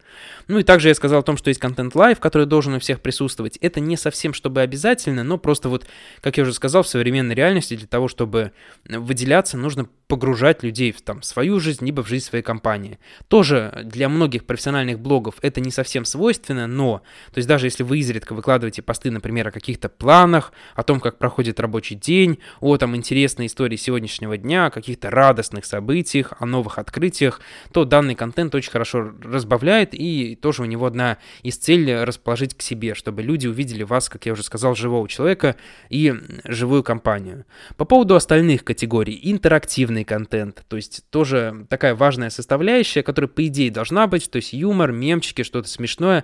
Ну 0.48 0.60
и 0.60 0.64
также 0.64 0.90
я 0.90 0.96
сказал 0.96 1.20
о 1.20 1.24
том, 1.24 1.38
что 1.38 1.50
есть 1.50 1.60
контент 1.60 1.96
live, 1.96 2.20
который 2.20 2.46
должен 2.48 2.74
у 2.74 2.80
всех 2.80 3.02
присутствовать. 3.02 3.58
Это 3.58 3.80
не 3.80 3.98
совсем 3.98 4.34
чтобы 4.34 4.62
обязательно, 4.62 5.24
но 5.24 5.38
просто 5.38 5.70
вот, 5.70 5.86
как 6.22 6.38
я 6.38 6.44
уже 6.44 6.54
сказал, 6.54 6.84
в 6.84 6.88
современной 6.88 7.36
реальности 7.36 7.76
для 7.76 7.88
того, 7.88 8.08
чтобы 8.08 8.52
выделяться, 8.86 9.58
нужно 9.58 9.88
погружать 10.14 10.62
людей 10.62 10.92
в 10.92 11.02
там, 11.02 11.24
свою 11.24 11.60
жизнь, 11.60 11.84
либо 11.84 12.04
в 12.04 12.08
жизнь 12.08 12.26
своей 12.26 12.44
компании. 12.44 13.00
Тоже 13.30 13.82
для 13.84 14.08
многих 14.10 14.46
профессиональных 14.46 15.00
блогов 15.00 15.34
это 15.42 15.60
не 15.60 15.72
совсем 15.72 16.06
свойственно, 16.06 16.68
но, 16.68 17.02
то 17.32 17.40
есть 17.40 17.48
даже 17.48 17.66
если 17.66 17.82
вы 17.82 17.98
изредка 17.98 18.34
выкладываете 18.34 18.84
посты, 18.84 19.10
например, 19.10 19.48
о 19.48 19.52
каких-то 19.52 19.90
планах, 19.90 20.54
о 20.76 20.84
том, 20.84 21.00
как 21.00 21.18
проходит 21.18 21.60
рабочий 21.60 21.96
день, 21.96 22.38
о 22.60 22.78
там 22.78 22.96
интересной 22.96 23.48
истории 23.48 23.76
сегодняшнего 23.76 24.38
дня, 24.38 24.68
о 24.68 24.70
каких-то 24.70 25.10
радостных 25.10 25.66
событиях, 25.66 26.34
о 26.38 26.46
новых 26.46 26.78
открытиях, 26.78 27.42
то 27.72 27.84
данный 27.84 28.14
контент 28.14 28.54
очень 28.54 28.70
хорошо 28.70 29.14
разбавляет, 29.24 29.96
и 29.96 30.36
тоже 30.36 30.62
у 30.62 30.66
него 30.66 30.86
одна 30.86 31.18
из 31.42 31.58
целей 31.58 32.04
расположить 32.04 32.56
к 32.56 32.62
себе, 32.62 32.94
чтобы 32.94 33.24
люди 33.24 33.48
увидели 33.48 33.82
вас, 33.82 34.10
как 34.10 34.28
я 34.28 34.34
уже 34.34 34.44
сказал, 34.44 34.76
живого 34.76 35.10
человека 35.10 35.56
и 35.90 36.14
живую 36.44 36.84
компанию. 36.84 37.46
По 37.78 37.86
поводу 37.86 38.14
остальных 38.14 38.64
категорий, 38.64 39.20
интерактивный 39.24 40.03
полезный 40.04 40.06
контент. 40.06 40.64
То 40.68 40.76
есть 40.76 41.04
тоже 41.10 41.66
такая 41.70 41.96
важная 41.96 42.30
составляющая, 42.30 43.04
которая, 43.04 43.30
по 43.30 43.46
идее, 43.48 43.72
должна 43.72 44.08
быть. 44.08 44.30
То 44.30 44.38
есть 44.38 44.54
юмор, 44.54 44.92
мемчики, 44.92 45.44
что-то 45.44 45.68
смешное, 45.68 46.24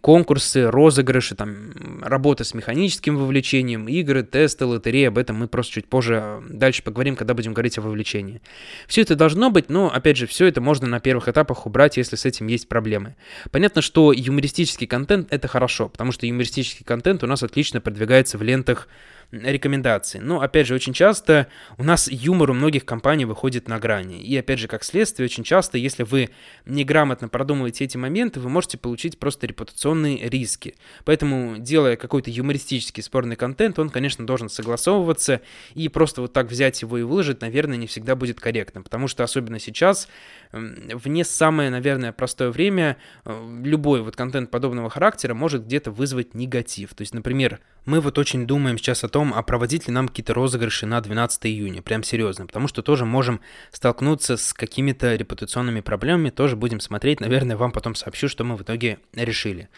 конкурсы, 0.00 0.70
розыгрыши, 0.70 1.34
там, 1.34 2.02
работа 2.02 2.44
с 2.44 2.54
механическим 2.54 3.16
вовлечением, 3.16 3.88
игры, 3.88 4.22
тесты, 4.22 4.64
лотереи. 4.64 5.08
Об 5.08 5.18
этом 5.18 5.36
мы 5.36 5.48
просто 5.48 5.74
чуть 5.74 5.86
позже 5.86 6.20
э, 6.22 6.42
дальше 6.50 6.82
поговорим, 6.82 7.16
когда 7.16 7.34
будем 7.34 7.54
говорить 7.54 7.78
о 7.78 7.82
вовлечении. 7.82 8.40
Все 8.86 9.02
это 9.02 9.16
должно 9.16 9.50
быть, 9.50 9.70
но, 9.70 9.90
опять 9.92 10.16
же, 10.16 10.26
все 10.26 10.46
это 10.46 10.60
можно 10.60 10.86
на 10.86 11.00
первых 11.00 11.28
этапах 11.28 11.66
убрать, 11.66 11.96
если 11.96 12.16
с 12.16 12.24
этим 12.24 12.48
есть 12.48 12.68
проблемы. 12.68 13.14
Понятно, 13.50 13.82
что 13.82 14.12
юмористический 14.12 14.86
контент— 14.86 15.28
это 15.32 15.48
хорошо, 15.48 15.88
потому 15.88 16.12
что 16.12 16.26
юмористический 16.26 16.84
контент 16.84 17.22
у 17.22 17.26
нас 17.26 17.42
отлично 17.42 17.80
продвигается 17.80 18.38
в 18.38 18.42
лентах 18.42 18.88
рекомендации. 19.32 20.18
Но, 20.18 20.40
опять 20.40 20.66
же, 20.66 20.74
очень 20.74 20.92
часто 20.92 21.46
у 21.78 21.84
нас 21.84 22.08
юмор 22.10 22.50
у 22.50 22.54
многих 22.54 22.84
компаний 22.84 23.24
выходит 23.24 23.68
на 23.68 23.78
грани. 23.78 24.20
И, 24.20 24.36
опять 24.36 24.58
же, 24.58 24.68
как 24.68 24.84
следствие, 24.84 25.26
очень 25.26 25.44
часто, 25.44 25.78
если 25.78 26.02
вы 26.02 26.30
неграмотно 26.66 27.28
продумываете 27.28 27.84
эти 27.84 27.96
моменты, 27.96 28.40
вы 28.40 28.48
можете 28.48 28.78
получить 28.78 29.18
просто 29.18 29.46
репутационные 29.46 30.28
риски. 30.28 30.74
Поэтому, 31.04 31.58
делая 31.58 31.96
какой-то 31.96 32.30
юмористический 32.30 33.02
спорный 33.02 33.36
контент, 33.36 33.78
он, 33.78 33.90
конечно, 33.90 34.26
должен 34.26 34.48
согласовываться, 34.48 35.40
и 35.74 35.88
просто 35.88 36.22
вот 36.22 36.32
так 36.32 36.48
взять 36.48 36.82
его 36.82 36.98
и 36.98 37.02
выложить, 37.02 37.40
наверное, 37.40 37.76
не 37.76 37.86
всегда 37.86 38.16
будет 38.16 38.40
корректно, 38.40 38.82
потому 38.82 39.06
что 39.08 39.22
особенно 39.22 39.58
сейчас, 39.58 40.08
в 40.52 41.08
не 41.08 41.24
самое, 41.24 41.70
наверное, 41.70 42.12
простое 42.12 42.50
время, 42.50 42.96
э, 43.24 43.60
любой 43.62 44.02
вот 44.02 44.16
контент 44.16 44.50
подобного 44.50 44.90
характера 44.90 45.34
может 45.34 45.64
где-то 45.64 45.90
вызвать 45.90 46.34
негатив. 46.34 46.94
То 46.94 47.02
есть, 47.02 47.14
например, 47.14 47.60
мы 47.84 48.00
вот 48.00 48.18
очень 48.18 48.46
думаем 48.46 48.76
сейчас 48.78 49.04
о 49.04 49.08
том, 49.08 49.19
а 49.34 49.42
проводить 49.42 49.86
ли 49.86 49.92
нам 49.92 50.08
какие-то 50.08 50.34
розыгрыши 50.34 50.86
на 50.86 51.00
12 51.00 51.46
июня, 51.46 51.82
прям 51.82 52.02
серьезно, 52.02 52.46
потому 52.46 52.66
что 52.66 52.82
тоже 52.82 53.04
можем 53.04 53.40
столкнуться 53.70 54.36
с 54.36 54.52
какими-то 54.52 55.14
репутационными 55.14 55.80
проблемами, 55.80 56.30
тоже 56.30 56.56
будем 56.56 56.80
смотреть, 56.80 57.20
наверное, 57.20 57.56
вам 57.56 57.72
потом 57.72 57.94
сообщу, 57.94 58.28
что 58.28 58.44
мы 58.44 58.56
в 58.56 58.62
итоге 58.62 58.98
решили. 59.14 59.68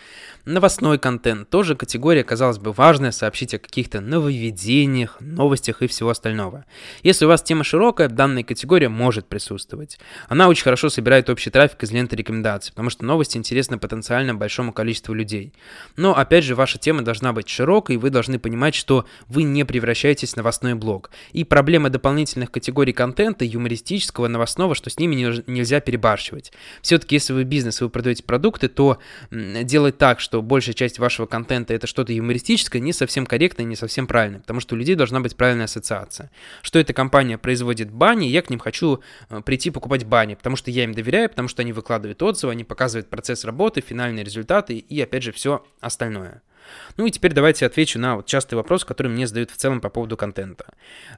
Новостной 0.45 0.99
контент, 0.99 1.51
тоже 1.51 1.75
категория, 1.75 2.25
казалось 2.25 2.59
бы, 2.59 2.73
важная, 2.73 3.11
сообщить 3.11 3.55
о 3.55 3.59
каких-то 3.59 4.01
нововведениях, 4.01 5.17
новостях 5.21 5.83
и 5.83 5.87
всего 5.87 6.11
остального. 6.11 6.65
Если 7.03 7.25
у 7.25 7.29
вас 7.29 7.43
тема 7.43 7.65
широкая, 7.65 8.09
данная 8.09 8.45
категория 8.45 8.89
может 8.89 9.27
присутствовать. 9.27 9.99
Она 10.29 10.49
очень 10.49 10.65
хорошо 10.65 10.89
собирает 10.89 11.29
общий 11.29 11.51
трафик 11.51 11.83
из 11.83 11.91
ленты 11.91 12.17
рекомендаций, 12.17 12.73
потому 12.73 12.91
что 12.91 13.05
новости 13.05 13.37
интересны 13.37 13.79
потенциально 13.79 14.35
большому 14.35 14.73
количеству 14.73 15.15
людей. 15.15 15.53
Но, 15.97 16.17
опять 16.17 16.45
же, 16.45 16.55
ваша 16.55 16.79
тема 16.79 17.03
должна 17.03 17.33
быть 17.33 17.49
широкой, 17.49 17.97
и 17.97 17.99
вы 17.99 18.11
должны 18.11 18.39
понимать, 18.39 18.75
что 18.75 19.07
вы 19.33 19.45
не 19.45 19.65
превращаетесь 19.65 20.35
в 20.35 20.37
новостной 20.37 20.75
блог. 20.75 21.11
И 21.33 21.45
проблема 21.45 21.89
дополнительных 21.89 22.51
категорий 22.51 22.93
контента, 22.93 23.45
юмористического, 23.45 24.29
новостного, 24.29 24.75
что 24.75 24.91
с 24.91 24.99
ними 24.99 25.15
не, 25.15 25.51
нельзя 25.51 25.81
перебарщивать. 25.81 26.53
Все-таки, 26.83 27.17
если 27.17 27.33
вы 27.33 27.45
бизнес, 27.45 27.81
вы 27.81 27.89
продаете 27.89 28.23
продукты, 28.25 28.69
то 28.69 28.99
делать 29.31 29.97
так, 29.99 30.21
что 30.21 30.43
большая 30.43 30.75
часть 30.75 30.99
вашего 30.99 31.27
контента 31.27 31.73
это 31.73 31.87
что-то 31.87 32.13
юмористическое, 32.13 32.81
не 32.81 32.93
совсем 32.93 33.27
корректно 33.27 33.63
и 33.63 33.67
не 33.67 33.77
совсем 33.77 34.07
правильно, 34.07 34.41
потому 34.41 34.61
что 34.61 34.75
у 34.75 34.79
людей 34.79 34.95
должна 34.95 35.21
быть 35.21 35.37
правильная 35.37 35.65
ассоциация. 35.65 36.31
Что 36.61 36.79
эта 36.79 36.93
компания 36.93 37.39
производит 37.39 37.91
бани, 37.91 38.27
я 38.27 38.43
к 38.43 38.51
ним 38.51 38.59
хочу 38.59 39.01
э, 39.31 39.41
прийти 39.41 39.71
покупать 39.71 40.05
бани, 40.05 40.35
потому 40.35 40.57
что 40.57 40.71
я 40.71 40.85
им 40.85 40.93
доверяю, 40.93 41.31
потому 41.31 41.49
что 41.49 41.63
они 41.63 41.73
выкладывают 41.73 42.23
отзывы, 42.23 42.53
они 42.53 42.65
показывают 42.65 43.09
процесс 43.09 43.45
работы, 43.45 43.81
финальные 43.81 44.25
результаты 44.25 44.77
и, 44.77 45.01
опять 45.01 45.23
же, 45.23 45.33
все 45.33 45.65
остальное. 45.81 46.43
Ну 46.97 47.07
и 47.07 47.11
теперь 47.11 47.33
давайте 47.33 47.67
отвечу 47.67 47.99
на 47.99 48.17
вот 48.17 48.27
частый 48.27 48.57
вопрос, 48.57 48.85
который 48.85 49.09
мне 49.09 49.27
задают 49.27 49.51
в 49.51 49.57
целом 49.57 49.81
по 49.81 49.89
поводу 49.89 50.17
контента. 50.17 50.67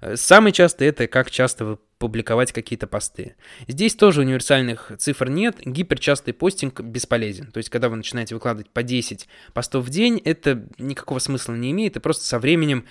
Э, 0.01 0.17
самый 0.17 0.53
частый 0.53 0.89
это 0.89 1.07
как 1.07 1.31
часто 1.31 1.65
вы 1.65 1.79
публиковать 1.99 2.53
какие-то 2.53 2.87
посты. 2.87 3.37
Здесь 3.69 3.95
тоже 3.95 4.21
универсальных 4.21 4.93
цифр 4.99 5.29
нет, 5.29 5.57
гиперчастый 5.65 6.35
постинг 6.35 6.81
бесполезен. 6.81 7.51
То 7.51 7.59
есть, 7.59 7.71
когда 7.71 7.89
вы 7.89 7.97
начинаете 7.97 8.35
выкладывать 8.35 8.71
по 8.71 8.83
10 8.83 9.29
постов 9.53 9.87
в 9.87 9.91
день, 9.91 10.21
это 10.25 10.67
никакого 10.79 11.19
смысла 11.19 11.55
не 11.55 11.71
имеет, 11.71 11.97
и 11.97 12.01
просто 12.01 12.25
со 12.25 12.39
временем 12.39 12.85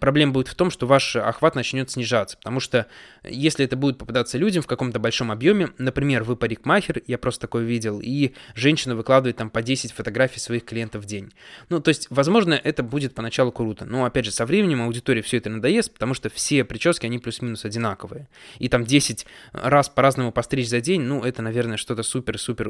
проблема 0.00 0.32
будет 0.32 0.48
в 0.48 0.54
том, 0.54 0.70
что 0.70 0.86
ваш 0.86 1.16
охват 1.16 1.54
начнет 1.54 1.90
снижаться, 1.90 2.36
потому 2.36 2.60
что 2.60 2.86
если 3.22 3.64
это 3.64 3.76
будет 3.76 3.98
попадаться 3.98 4.36
людям 4.36 4.62
в 4.62 4.66
каком-то 4.66 4.98
большом 4.98 5.30
объеме, 5.30 5.70
например, 5.78 6.24
вы 6.24 6.36
парикмахер, 6.36 7.02
я 7.06 7.18
просто 7.18 7.42
такое 7.42 7.64
видел, 7.64 8.00
и 8.02 8.34
женщина 8.54 8.96
выкладывает 8.96 9.36
там 9.36 9.50
по 9.50 9.62
10 9.62 9.92
фотографий 9.92 10.40
своих 10.40 10.64
клиентов 10.64 11.04
в 11.04 11.06
день. 11.06 11.32
Ну, 11.68 11.80
то 11.80 11.88
есть, 11.88 12.08
возможно, 12.10 12.54
это 12.54 12.82
будет 12.82 13.14
поначалу 13.14 13.52
круто, 13.52 13.84
но, 13.84 14.04
опять 14.04 14.24
же, 14.24 14.32
со 14.32 14.44
временем 14.44 14.82
аудитории 14.82 15.22
все 15.22 15.38
это 15.38 15.50
надоест, 15.50 15.92
потому 15.92 16.14
что 16.14 16.28
все 16.28 16.64
прически, 16.64 17.06
они 17.06 17.18
плюс-минус 17.18 17.64
одинаковые 17.64 18.23
и 18.58 18.68
там 18.68 18.84
10 18.84 19.26
раз 19.52 19.88
по-разному 19.88 20.32
постричь 20.32 20.68
за 20.68 20.80
день, 20.80 21.02
ну, 21.02 21.22
это, 21.22 21.42
наверное, 21.42 21.76
что-то 21.76 22.02
супер-супер 22.02 22.68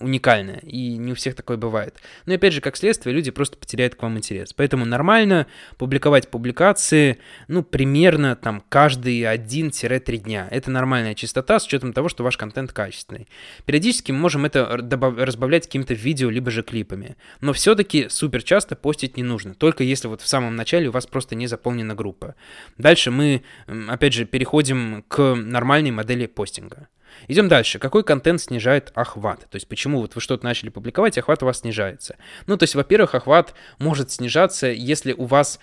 уникальное, 0.00 0.60
и 0.62 0.96
не 0.96 1.12
у 1.12 1.14
всех 1.14 1.34
такое 1.34 1.56
бывает. 1.56 1.96
Но, 2.26 2.34
опять 2.34 2.52
же, 2.52 2.60
как 2.60 2.76
следствие, 2.76 3.14
люди 3.14 3.30
просто 3.30 3.56
потеряют 3.56 3.94
к 3.94 4.02
вам 4.02 4.16
интерес. 4.16 4.52
Поэтому 4.52 4.84
нормально 4.84 5.46
публиковать 5.76 6.28
публикации, 6.28 7.18
ну, 7.48 7.62
примерно 7.62 8.36
там 8.36 8.62
каждые 8.68 9.24
1-3 9.24 10.16
дня. 10.18 10.48
Это 10.50 10.70
нормальная 10.70 11.14
частота 11.14 11.58
с 11.58 11.66
учетом 11.66 11.92
того, 11.92 12.08
что 12.08 12.24
ваш 12.24 12.36
контент 12.36 12.72
качественный. 12.72 13.28
Периодически 13.66 14.12
мы 14.12 14.18
можем 14.18 14.44
это 14.44 14.66
разбавлять 14.66 15.66
какими-то 15.66 15.94
видео, 15.94 16.30
либо 16.30 16.50
же 16.50 16.62
клипами. 16.62 17.16
Но 17.40 17.52
все-таки 17.52 18.08
супер 18.08 18.42
часто 18.42 18.76
постить 18.76 19.16
не 19.16 19.22
нужно, 19.22 19.54
только 19.54 19.84
если 19.84 20.08
вот 20.08 20.20
в 20.22 20.26
самом 20.28 20.56
начале 20.56 20.88
у 20.88 20.92
вас 20.92 21.06
просто 21.06 21.34
не 21.34 21.46
заполнена 21.46 21.94
группа. 21.94 22.34
Дальше 22.78 23.10
мы, 23.10 23.42
опять 23.66 24.12
же, 24.12 24.24
переходим 24.24 24.79
к 25.08 25.34
нормальной 25.34 25.90
модели 25.90 26.26
постинга. 26.26 26.88
Идем 27.28 27.48
дальше. 27.48 27.78
Какой 27.78 28.04
контент 28.04 28.40
снижает 28.40 28.92
охват? 28.94 29.48
То 29.50 29.56
есть 29.56 29.68
почему 29.68 30.00
вот 30.00 30.14
вы 30.14 30.20
что-то 30.20 30.44
начали 30.44 30.68
публиковать, 30.68 31.18
охват 31.18 31.42
у 31.42 31.46
вас 31.46 31.60
снижается? 31.60 32.16
Ну, 32.46 32.56
то 32.56 32.64
есть, 32.64 32.74
во-первых, 32.74 33.14
охват 33.14 33.54
может 33.78 34.10
снижаться, 34.10 34.66
если 34.68 35.12
у 35.12 35.24
вас 35.24 35.60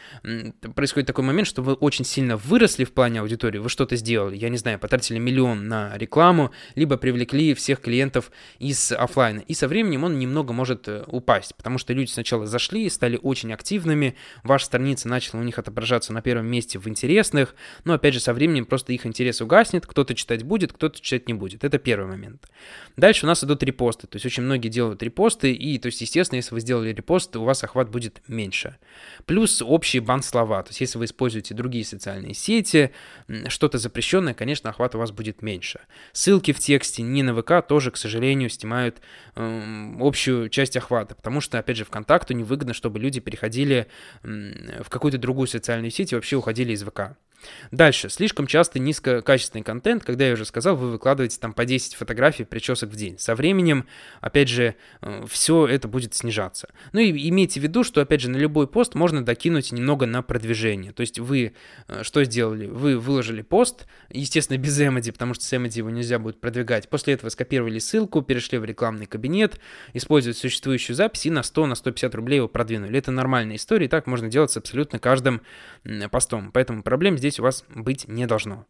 происходит 0.76 1.08
такой 1.08 1.24
момент, 1.24 1.48
что 1.48 1.62
вы 1.62 1.74
очень 1.74 2.06
сильно 2.06 2.38
выросли 2.38 2.84
в 2.84 2.94
плане 2.94 3.22
аудитории, 3.22 3.58
вы 3.58 3.70
что-то 3.70 3.96
сделали, 3.96 4.36
я 4.36 4.50
не 4.50 4.58
знаю, 4.58 4.80
потратили 4.80 5.18
миллион 5.18 5.68
на 5.68 5.98
рекламу, 5.98 6.52
либо 6.76 6.98
привлекли 6.98 7.54
всех 7.54 7.82
клиентов 7.82 8.32
из 8.60 8.92
офлайна. 8.92 9.40
И 9.40 9.54
со 9.54 9.68
временем 9.68 10.04
он 10.04 10.20
немного 10.20 10.54
может 10.54 10.88
э, 10.88 11.04
упасть, 11.08 11.56
потому 11.56 11.78
что 11.78 11.94
люди 11.94 12.10
сначала 12.10 12.46
зашли, 12.46 12.90
стали 12.90 13.20
очень 13.22 13.54
активными, 13.54 14.16
ваша 14.44 14.66
страница 14.66 15.08
начала 15.08 15.42
у 15.42 15.44
них 15.44 15.60
отображаться 15.60 16.14
на 16.14 16.22
первом 16.22 16.48
месте 16.48 16.80
в 16.80 16.88
интересных, 16.88 17.56
но 17.84 17.94
опять 17.94 18.14
же 18.14 18.20
со 18.20 18.34
временем 18.34 18.66
просто 18.66 18.94
их 18.94 19.06
интерес 19.06 19.42
угаснет, 19.42 19.86
кто-то 19.86 20.16
читать 20.16 20.44
будет, 20.44 20.74
кто-то 20.74 21.00
читать 21.00 21.28
не 21.28 21.34
будет. 21.38 21.64
Это 21.64 21.78
первый 21.78 22.08
момент. 22.08 22.50
Дальше 22.98 23.26
у 23.26 23.28
нас 23.28 23.44
идут 23.44 23.64
репосты. 23.64 24.08
То 24.08 24.16
есть 24.16 24.26
очень 24.26 24.44
многие 24.44 24.70
делают 24.70 25.04
репосты, 25.04 25.52
и, 25.54 25.78
то 25.78 25.88
есть, 25.88 26.02
естественно, 26.02 26.38
если 26.38 26.54
вы 26.54 26.62
сделали 26.62 26.94
репост, 26.94 27.36
у 27.36 27.44
вас 27.44 27.64
охват 27.64 27.90
будет 27.90 28.22
меньше. 28.28 28.78
Плюс 29.26 29.62
общий 29.62 30.00
бан 30.00 30.24
слова. 30.24 30.64
То 30.64 30.70
есть 30.70 30.82
если 30.82 30.98
вы 30.98 31.06
используете 31.06 31.54
другие 31.54 31.86
социальные 31.86 32.34
сети, 32.34 32.92
что-то 33.48 33.78
запрещенное, 33.78 34.34
конечно, 34.34 34.70
охват 34.70 34.96
у 34.96 35.00
вас 35.00 35.12
будет 35.12 35.42
меньше. 35.42 35.82
Ссылки 36.12 36.52
в 36.52 36.60
тексте 36.60 37.04
не 37.04 37.24
на 37.24 37.40
ВК 37.40 37.66
тоже, 37.68 37.92
к 37.92 37.98
сожалению, 37.98 38.50
снимают 38.50 38.98
э, 39.36 39.94
общую 40.00 40.50
часть 40.50 40.78
охвата, 40.78 41.16
потому 41.16 41.42
что, 41.42 41.60
опять 41.60 41.78
же, 41.78 41.86
ВКонтакту 41.86 42.34
невыгодно, 42.34 42.74
чтобы 42.74 43.00
люди 43.00 43.20
переходили 43.20 43.88
э, 44.24 44.82
в 44.84 44.90
какую-то 44.90 45.18
другую 45.18 45.48
социальную 45.48 45.92
сеть 45.92 46.12
и 46.12 46.16
вообще 46.16 46.36
уходили 46.36 46.74
из 46.74 46.84
ВК. 46.84 47.18
Дальше. 47.72 48.10
Слишком 48.10 48.48
часто 48.48 48.80
низкокачественный 48.80 49.64
контент, 49.64 50.04
когда 50.04 50.26
я 50.28 50.34
уже 50.34 50.46
сказал, 50.46 50.76
вы 50.76 50.92
выкладываете 50.92 51.40
там 51.40 51.54
по 51.54 51.66
10 51.66 51.96
фотографий 51.96 52.46
причесок 52.46 52.90
в 52.90 52.96
день. 52.96 53.18
Со 53.18 53.36
временем, 53.36 53.86
опять 54.22 54.50
же, 54.50 54.76
э, 55.02 55.26
все 55.28 55.68
это 55.68 55.88
будет 55.88 56.14
снижаться. 56.14 56.70
Ну 56.94 57.00
и 57.00 57.30
имейте 57.30 57.60
в 57.60 57.64
виду, 57.64 57.84
что, 57.84 58.02
опять 58.02 58.22
же, 58.22 58.30
на 58.30 58.38
любой 58.38 58.68
пост 58.68 58.96
можно 58.96 59.24
докинуть 59.24 59.72
немного 59.72 60.06
на 60.06 60.22
продвижение. 60.22 60.92
То 60.92 61.02
есть 61.02 61.20
вы 61.20 61.54
э, 61.88 62.04
что 62.04 62.24
сделали? 62.24 62.68
Вы 62.68 62.98
выложили 62.98 63.42
пост, 63.42 63.86
естественно, 64.10 64.58
без 64.58 64.80
эмоди, 64.80 65.12
потому 65.12 65.34
что 65.34 65.44
с 65.44 65.56
эмоди 65.56 65.80
его 65.80 65.90
нельзя 65.90 66.20
будет 66.20 66.40
продвигать. 66.40 66.90
После 66.90 67.14
этого 67.14 67.30
скопировали 67.30 67.80
ссылку, 67.80 68.22
перешли 68.22 68.58
в 68.58 68.66
рекламный 68.66 69.06
кабинет, 69.06 69.60
используя 69.94 70.34
существующую 70.34 70.96
запись 70.96 71.26
и 71.26 71.30
на 71.30 71.44
100, 71.44 71.66
на 71.68 71.76
150 71.76 72.16
рублей 72.16 72.38
его 72.38 72.48
продвинули. 72.48 72.98
Это 72.98 73.12
нормальная 73.12 73.58
история, 73.58 73.86
и 73.86 73.90
так 73.90 74.08
можно 74.08 74.28
делать 74.28 74.52
с 74.52 74.58
абсолютно 74.58 75.00
каждым 75.00 75.42
постом. 76.12 76.52
Поэтому 76.52 76.84
проблем 76.84 77.18
здесь 77.18 77.27
у 77.40 77.44
вас 77.44 77.66
быть 77.70 78.08
не 78.08 78.26
должно. 78.26 78.66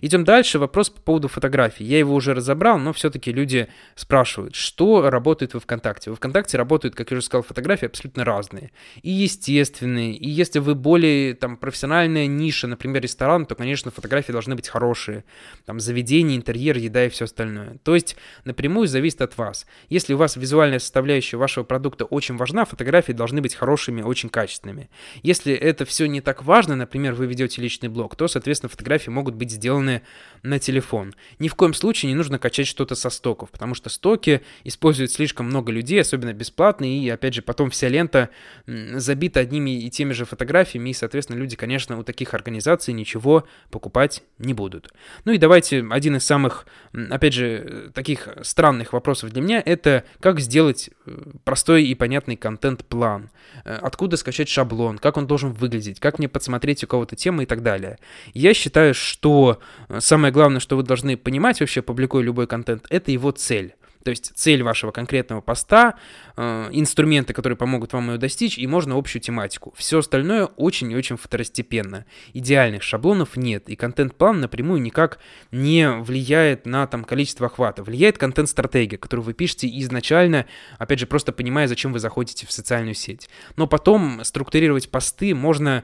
Идем 0.00 0.24
дальше. 0.24 0.58
Вопрос 0.58 0.90
по 0.90 1.00
поводу 1.00 1.28
фотографий. 1.28 1.84
Я 1.84 1.98
его 1.98 2.14
уже 2.14 2.34
разобрал, 2.34 2.78
но 2.78 2.92
все-таки 2.92 3.32
люди 3.32 3.68
спрашивают, 3.94 4.54
что 4.54 5.10
работает 5.10 5.54
во 5.54 5.60
ВКонтакте. 5.60 6.10
Во 6.10 6.16
ВКонтакте 6.16 6.56
работают, 6.56 6.94
как 6.94 7.10
я 7.10 7.16
уже 7.16 7.26
сказал, 7.26 7.42
фотографии 7.42 7.86
абсолютно 7.86 8.24
разные. 8.24 8.72
И 9.02 9.10
естественные, 9.10 10.14
и 10.14 10.28
если 10.28 10.58
вы 10.58 10.74
более 10.74 11.34
там 11.34 11.56
профессиональная 11.56 12.26
ниша, 12.26 12.66
например, 12.66 13.02
ресторан, 13.02 13.46
то, 13.46 13.54
конечно, 13.54 13.90
фотографии 13.90 14.32
должны 14.32 14.54
быть 14.54 14.68
хорошие. 14.68 15.24
Там 15.64 15.80
заведение, 15.80 16.36
интерьер, 16.36 16.76
еда 16.76 17.06
и 17.06 17.08
все 17.08 17.24
остальное. 17.24 17.78
То 17.82 17.94
есть 17.94 18.16
напрямую 18.44 18.88
зависит 18.88 19.20
от 19.20 19.36
вас. 19.36 19.66
Если 19.88 20.14
у 20.14 20.16
вас 20.16 20.36
визуальная 20.36 20.78
составляющая 20.78 21.36
вашего 21.36 21.64
продукта 21.64 22.04
очень 22.04 22.36
важна, 22.36 22.64
фотографии 22.64 23.12
должны 23.12 23.40
быть 23.40 23.54
хорошими, 23.54 24.02
очень 24.02 24.28
качественными. 24.28 24.88
Если 25.22 25.52
это 25.54 25.84
все 25.84 26.06
не 26.06 26.20
так 26.20 26.44
важно, 26.44 26.76
например, 26.76 27.14
вы 27.14 27.26
ведете 27.26 27.60
личный 27.62 27.88
блог, 27.88 28.16
то, 28.16 28.28
соответственно, 28.28 28.70
фотографии 28.70 29.10
могут 29.10 29.34
быть 29.34 29.50
сделаны 29.50 29.65
сделаны 29.66 30.02
на 30.46 30.58
телефон. 30.60 31.14
Ни 31.40 31.48
в 31.48 31.56
коем 31.56 31.74
случае 31.74 32.10
не 32.10 32.14
нужно 32.14 32.38
качать 32.38 32.68
что-то 32.68 32.94
со 32.94 33.10
стоков, 33.10 33.50
потому 33.50 33.74
что 33.74 33.90
стоки 33.90 34.42
используют 34.64 35.10
слишком 35.10 35.46
много 35.46 35.72
людей, 35.72 36.00
особенно 36.00 36.32
бесплатные, 36.32 37.00
и, 37.00 37.08
опять 37.08 37.34
же, 37.34 37.42
потом 37.42 37.70
вся 37.70 37.88
лента 37.88 38.30
забита 38.66 39.40
одними 39.40 39.82
и 39.82 39.90
теми 39.90 40.12
же 40.12 40.24
фотографиями, 40.24 40.90
и, 40.90 40.94
соответственно, 40.94 41.38
люди, 41.38 41.56
конечно, 41.56 41.98
у 41.98 42.04
таких 42.04 42.32
организаций 42.32 42.94
ничего 42.94 43.44
покупать 43.70 44.22
не 44.38 44.54
будут. 44.54 44.92
Ну 45.24 45.32
и 45.32 45.38
давайте 45.38 45.84
один 45.90 46.16
из 46.16 46.24
самых, 46.24 46.66
опять 46.92 47.34
же, 47.34 47.90
таких 47.92 48.28
странных 48.42 48.92
вопросов 48.92 49.32
для 49.32 49.42
меня, 49.42 49.62
это 49.64 50.04
как 50.20 50.38
сделать 50.38 50.90
э, 51.06 51.22
простой 51.42 51.84
и 51.84 51.94
понятный 51.94 52.36
контент-план, 52.36 53.30
э, 53.64 53.74
откуда 53.82 54.16
скачать 54.16 54.48
шаблон, 54.48 54.98
как 54.98 55.16
он 55.16 55.26
должен 55.26 55.52
выглядеть, 55.52 55.98
как 55.98 56.18
мне 56.18 56.28
подсмотреть 56.28 56.84
у 56.84 56.86
кого-то 56.86 57.16
темы 57.16 57.42
и 57.42 57.46
так 57.46 57.62
далее. 57.64 57.98
Я 58.32 58.54
считаю, 58.54 58.94
что 58.94 59.55
самое 59.98 60.32
главное, 60.32 60.60
что 60.60 60.76
вы 60.76 60.82
должны 60.82 61.16
понимать 61.16 61.60
вообще, 61.60 61.82
публикуя 61.82 62.22
любой 62.22 62.46
контент, 62.46 62.86
это 62.90 63.10
его 63.10 63.30
цель. 63.30 63.74
То 64.06 64.10
есть 64.10 64.30
цель 64.36 64.62
вашего 64.62 64.92
конкретного 64.92 65.40
поста, 65.40 65.96
э, 66.36 66.68
инструменты, 66.70 67.34
которые 67.34 67.56
помогут 67.56 67.92
вам 67.92 68.12
ее 68.12 68.18
достичь, 68.18 68.56
и 68.56 68.64
можно 68.68 68.96
общую 68.96 69.20
тематику. 69.20 69.74
Все 69.76 69.98
остальное 69.98 70.44
очень 70.44 70.92
и 70.92 70.94
очень 70.94 71.16
второстепенно. 71.16 72.04
Идеальных 72.32 72.84
шаблонов 72.84 73.36
нет, 73.36 73.68
и 73.68 73.74
контент-план 73.74 74.40
напрямую 74.40 74.80
никак 74.80 75.18
не 75.50 75.90
влияет 75.90 76.66
на 76.66 76.86
там, 76.86 77.02
количество 77.02 77.46
охвата. 77.46 77.82
Влияет 77.82 78.16
контент-стратегия, 78.16 78.96
которую 78.96 79.24
вы 79.24 79.32
пишете 79.32 79.68
изначально, 79.80 80.46
опять 80.78 81.00
же, 81.00 81.08
просто 81.08 81.32
понимая, 81.32 81.66
зачем 81.66 81.92
вы 81.92 81.98
заходите 81.98 82.46
в 82.46 82.52
социальную 82.52 82.94
сеть. 82.94 83.28
Но 83.56 83.66
потом 83.66 84.22
структурировать 84.22 84.88
посты 84.88 85.34
можно, 85.34 85.82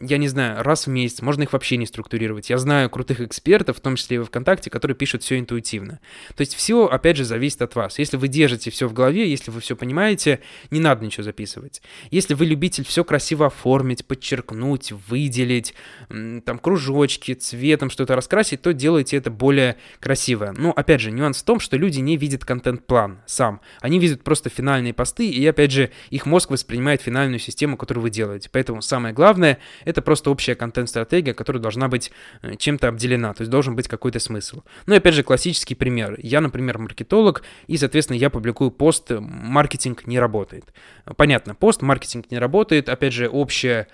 я 0.00 0.18
не 0.18 0.28
знаю, 0.28 0.62
раз 0.62 0.86
в 0.86 0.90
месяц, 0.90 1.20
можно 1.20 1.42
их 1.42 1.52
вообще 1.52 1.78
не 1.78 1.86
структурировать. 1.86 2.48
Я 2.48 2.58
знаю 2.58 2.90
крутых 2.90 3.20
экспертов, 3.20 3.78
в 3.78 3.80
том 3.80 3.96
числе 3.96 4.14
и 4.14 4.18
во 4.18 4.24
ВКонтакте, 4.24 4.70
которые 4.70 4.96
пишут 4.96 5.24
все 5.24 5.40
интуитивно. 5.40 5.98
То 6.36 6.42
есть 6.42 6.54
все, 6.54 6.86
опять 6.86 7.16
же, 7.16 7.23
же 7.24 7.28
зависит 7.28 7.62
от 7.62 7.74
вас. 7.74 7.98
Если 7.98 8.16
вы 8.16 8.28
держите 8.28 8.70
все 8.70 8.86
в 8.86 8.92
голове, 8.92 9.28
если 9.28 9.50
вы 9.50 9.60
все 9.60 9.74
понимаете, 9.74 10.40
не 10.70 10.80
надо 10.80 11.04
ничего 11.04 11.24
записывать. 11.24 11.82
Если 12.10 12.34
вы 12.34 12.46
любитель 12.46 12.84
все 12.84 13.04
красиво 13.04 13.46
оформить, 13.46 14.04
подчеркнуть, 14.04 14.92
выделить, 15.08 15.74
там 16.08 16.58
кружочки, 16.58 17.34
цветом 17.34 17.90
что-то 17.90 18.14
раскрасить, 18.14 18.62
то 18.62 18.72
делайте 18.72 19.16
это 19.16 19.30
более 19.30 19.76
красиво. 20.00 20.54
Но 20.56 20.70
опять 20.70 21.00
же, 21.00 21.10
нюанс 21.10 21.42
в 21.42 21.44
том, 21.44 21.60
что 21.60 21.76
люди 21.76 22.00
не 22.00 22.16
видят 22.16 22.44
контент-план 22.44 23.20
сам. 23.26 23.60
Они 23.80 23.98
видят 23.98 24.22
просто 24.22 24.50
финальные 24.50 24.94
посты, 24.94 25.28
и 25.28 25.46
опять 25.46 25.72
же, 25.72 25.90
их 26.10 26.26
мозг 26.26 26.50
воспринимает 26.50 27.00
финальную 27.02 27.38
систему, 27.38 27.76
которую 27.76 28.02
вы 28.02 28.10
делаете. 28.10 28.48
Поэтому 28.52 28.82
самое 28.82 29.14
главное, 29.14 29.58
это 29.84 30.02
просто 30.02 30.30
общая 30.30 30.54
контент-стратегия, 30.54 31.34
которая 31.34 31.62
должна 31.62 31.88
быть 31.88 32.12
э, 32.42 32.56
чем-то 32.56 32.88
обделена, 32.88 33.32
то 33.34 33.42
есть 33.42 33.50
должен 33.50 33.74
быть 33.74 33.88
какой-то 33.88 34.18
смысл. 34.18 34.62
Ну 34.86 34.94
и 34.94 34.98
опять 34.98 35.14
же, 35.14 35.22
классический 35.22 35.74
пример. 35.74 36.18
Я, 36.22 36.40
например, 36.40 36.78
маркетолог, 36.78 37.13
маркетолог, 37.14 37.42
и, 37.66 37.76
соответственно, 37.76 38.16
я 38.16 38.30
публикую 38.30 38.70
пост 38.70 39.10
«Маркетинг 39.10 40.06
не 40.06 40.18
работает». 40.18 40.72
Понятно, 41.16 41.54
пост 41.54 41.82
«Маркетинг 41.82 42.30
не 42.30 42.38
работает», 42.38 42.88
опять 42.88 43.12
же, 43.12 43.28
общая 43.28 43.86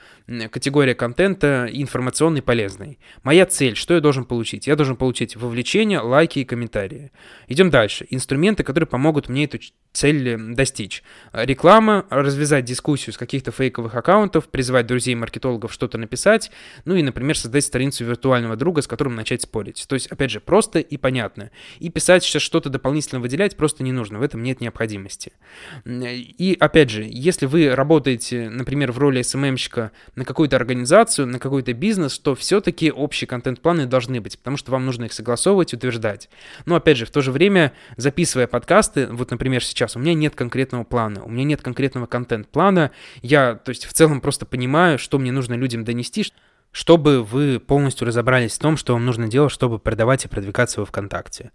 категория 0.51 0.95
контента 0.95 1.69
информационный, 1.71 2.43
полезный. 2.43 2.99
Моя 3.23 3.47
цель, 3.47 3.77
что 3.77 3.95
я 3.95 4.01
должен 4.01 4.25
получить? 4.25 4.67
Я 4.67 4.77
должен 4.77 4.97
получить 4.97 5.37
вовлечение, 5.37 5.99
лайки 6.01 6.39
и 6.39 6.45
комментарии. 6.45 7.11
Идем 7.49 7.71
дальше. 7.71 8.07
Инструменты, 8.11 8.63
которые 8.63 8.87
помогут 8.87 9.29
мне 9.29 9.45
эту 9.45 9.59
цель 9.93 10.55
достичь. 10.55 11.03
Реклама, 11.33 12.07
развязать 12.11 12.65
дискуссию 12.65 13.13
с 13.13 13.19
каких-то 13.19 13.51
фейковых 13.51 13.95
аккаунтов, 13.97 14.49
призвать 14.49 14.87
друзей-маркетологов 14.87 15.73
что-то 15.73 15.99
написать, 15.99 16.53
ну 16.85 16.95
и, 16.95 17.03
например, 17.03 17.37
создать 17.37 17.65
страницу 17.65 18.05
виртуального 18.05 18.55
друга, 18.55 18.83
с 18.83 18.87
которым 18.87 19.17
начать 19.17 19.43
спорить. 19.43 19.85
То 19.89 19.95
есть, 19.95 20.07
опять 20.07 20.31
же, 20.31 20.39
просто 20.39 20.79
и 20.79 20.97
понятно. 20.97 21.51
И 21.81 21.89
писать 21.91 22.23
сейчас 22.23 22.43
что-то 22.43 22.71
дополнительно 23.01 23.21
выделять 23.21 23.57
просто 23.57 23.83
не 23.83 23.93
нужно, 23.93 24.19
в 24.19 24.23
этом 24.23 24.43
нет 24.43 24.61
необходимости. 24.61 25.33
И, 25.87 26.57
опять 26.61 26.91
же, 26.91 27.07
если 27.09 27.47
вы 27.47 27.75
работаете, 27.75 28.49
например, 28.51 28.93
в 28.93 28.99
роли 28.99 29.23
СММщика 29.23 29.93
на 30.17 30.25
какую-то 30.25 30.57
организацию, 30.57 31.27
на 31.27 31.39
какой-то 31.39 31.73
бизнес, 31.73 32.19
то 32.19 32.35
все-таки 32.35 32.91
общие 32.91 33.27
контент-планы 33.27 33.87
должны 33.87 34.21
быть, 34.21 34.39
потому 34.39 34.57
что 34.57 34.73
вам 34.73 34.87
нужно 34.87 35.05
их 35.05 35.13
согласовывать, 35.13 35.75
утверждать. 35.75 36.29
Но, 36.67 36.75
опять 36.77 36.97
же, 36.97 37.07
в 37.07 37.11
то 37.11 37.21
же 37.21 37.33
время, 37.33 37.73
записывая 37.97 38.47
подкасты, 38.47 39.07
вот, 39.07 39.31
например, 39.31 39.65
сейчас. 39.65 39.97
У 39.97 39.99
меня 39.99 40.15
нет 40.15 40.35
конкретного 40.35 40.85
плана, 40.85 41.23
у 41.25 41.31
меня 41.31 41.45
нет 41.45 41.63
конкретного 41.63 42.07
контент-плана. 42.07 42.91
Я, 43.23 43.55
то 43.55 43.71
есть, 43.71 43.87
в 43.87 43.93
целом 43.93 44.21
просто 44.21 44.47
понимаю, 44.47 44.99
что 44.99 45.19
мне 45.19 45.33
нужно 45.33 45.55
людям 45.55 45.85
донести, 45.85 46.25
чтобы 46.73 47.23
вы 47.23 47.59
полностью 47.59 48.07
разобрались 48.07 48.53
в 48.53 48.59
том, 48.61 48.77
что 48.77 48.93
вам 48.93 49.05
нужно 49.05 49.29
делать, 49.29 49.53
чтобы 49.53 49.79
продавать 49.79 50.25
и 50.25 50.29
продвигаться 50.29 50.81
во 50.81 50.87
ВКонтакте. 50.87 51.51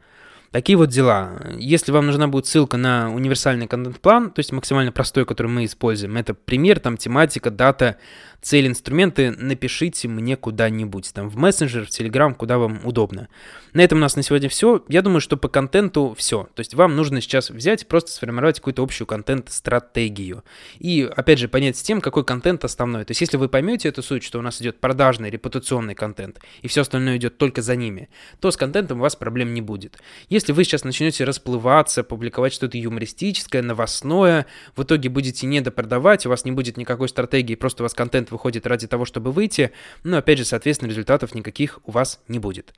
Такие 0.56 0.78
вот 0.78 0.88
дела. 0.88 1.32
Если 1.58 1.92
вам 1.92 2.06
нужна 2.06 2.30
будет 2.30 2.46
ссылка 2.46 2.78
на 2.78 3.14
универсальный 3.14 3.68
контент-план, 3.68 4.32
то 4.32 4.40
есть 4.40 4.54
максимально 4.54 4.94
простой, 4.94 5.26
который 5.26 5.48
мы 5.48 5.66
используем, 5.66 6.16
это 6.16 6.34
пример, 6.34 6.80
там 6.80 6.96
тематика, 6.96 7.52
дата, 7.52 7.98
цель, 8.46 8.68
инструменты, 8.68 9.32
напишите 9.32 10.08
мне 10.08 10.38
куда-нибудь, 10.38 11.12
там 11.14 11.30
в 11.30 11.36
мессенджер, 11.36 11.86
в 11.86 11.90
телеграм, 11.90 12.36
куда 12.36 12.60
вам 12.60 12.80
удобно. 12.84 13.28
На 13.74 13.82
этом 13.82 13.98
у 13.98 14.02
нас 14.02 14.16
на 14.16 14.22
сегодня 14.22 14.50
все. 14.50 14.86
Я 14.88 15.02
думаю, 15.02 15.20
что 15.20 15.36
по 15.36 15.48
контенту 15.48 16.14
все. 16.16 16.48
То 16.54 16.60
есть 16.60 16.76
вам 16.76 16.96
нужно 16.96 17.22
сейчас 17.22 17.50
взять 17.50 17.88
просто 17.88 18.12
сформировать 18.12 18.60
какую-то 18.60 18.84
общую 18.84 19.08
контент-стратегию. 19.08 20.44
И, 20.78 21.02
опять 21.02 21.40
же, 21.40 21.48
понять 21.48 21.76
с 21.76 21.82
тем, 21.82 22.02
какой 22.02 22.24
контент 22.24 22.64
основной. 22.64 23.04
То 23.04 23.12
есть 23.12 23.22
если 23.22 23.38
вы 23.38 23.50
поймете 23.50 23.90
эту 23.90 24.04
суть, 24.04 24.24
что 24.24 24.38
у 24.38 24.44
нас 24.44 24.62
идет 24.62 24.80
продажный, 24.80 25.32
репутационный 25.32 25.96
контент, 25.96 26.40
и 26.62 26.68
все 26.68 26.82
остальное 26.82 27.18
идет 27.18 27.40
только 27.40 27.64
за 27.64 27.76
ними, 27.76 28.10
то 28.40 28.52
с 28.52 28.58
контентом 28.58 29.00
у 29.00 29.02
вас 29.02 29.16
проблем 29.16 29.56
не 29.56 29.62
будет. 29.62 29.98
Если 30.30 30.54
вы 30.54 30.66
сейчас 30.66 30.84
начнете 30.84 31.24
расплываться, 31.24 32.04
публиковать 32.04 32.54
что-то 32.54 32.78
юмористическое, 32.78 33.64
новостное, 33.64 34.46
в 34.76 34.84
итоге 34.84 35.10
будете 35.10 35.48
недопродавать, 35.48 36.28
у 36.28 36.30
вас 36.30 36.46
не 36.46 36.52
будет 36.52 36.78
никакой 36.78 37.10
стратегии, 37.10 37.56
просто 37.56 37.82
у 37.82 37.86
вас 37.86 37.96
контент 37.96 38.35
выходит 38.36 38.68
ради 38.68 38.88
того, 38.88 39.06
чтобы 39.06 39.32
выйти, 39.32 39.72
но 40.04 40.18
опять 40.18 40.38
же, 40.38 40.46
соответственно, 40.46 40.90
результатов 40.90 41.34
никаких 41.34 41.80
у 41.86 41.92
вас 41.92 42.20
не 42.28 42.40
будет. 42.40 42.74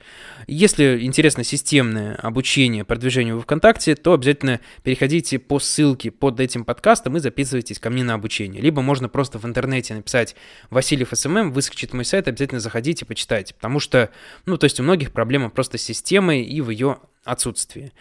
Если 0.48 1.00
интересно 1.02 1.44
системное 1.44 2.16
обучение 2.16 2.86
продвижению 2.86 3.38
в 3.38 3.42
ВКонтакте, 3.42 3.96
то 3.96 4.14
обязательно 4.14 4.60
переходите 4.84 5.40
по 5.40 5.60
ссылке 5.60 6.12
под 6.12 6.40
этим 6.40 6.64
подкастом 6.64 7.18
и 7.18 7.20
записывайтесь 7.20 7.80
ко 7.80 7.90
мне 7.90 8.04
на 8.04 8.14
обучение. 8.14 8.62
Либо 8.62 8.82
можно 8.82 9.10
просто 9.10 9.40
в 9.40 9.46
интернете 9.46 9.94
написать 9.96 10.36
Васильев 10.70 11.10
SMM, 11.12 11.52
выскочит 11.52 11.94
мой 11.94 12.06
сайт, 12.06 12.28
обязательно 12.28 12.60
заходите, 12.60 13.06
почитайте, 13.06 13.54
потому 13.54 13.80
что, 13.80 14.10
ну, 14.46 14.58
то 14.58 14.66
есть 14.66 14.80
у 14.80 14.84
многих 14.84 15.12
проблема 15.12 15.50
просто 15.50 15.78
с 15.78 15.82
системой 15.82 16.44
и 16.44 16.62
в 16.62 16.70
ее 16.70 17.00
отсутствии. 17.24 17.92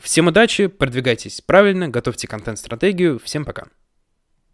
Всем 0.00 0.26
удачи, 0.26 0.66
продвигайтесь 0.66 1.40
правильно, 1.40 1.88
готовьте 1.88 2.26
контент-стратегию. 2.26 3.20
Всем 3.22 3.44
пока. 3.44 3.66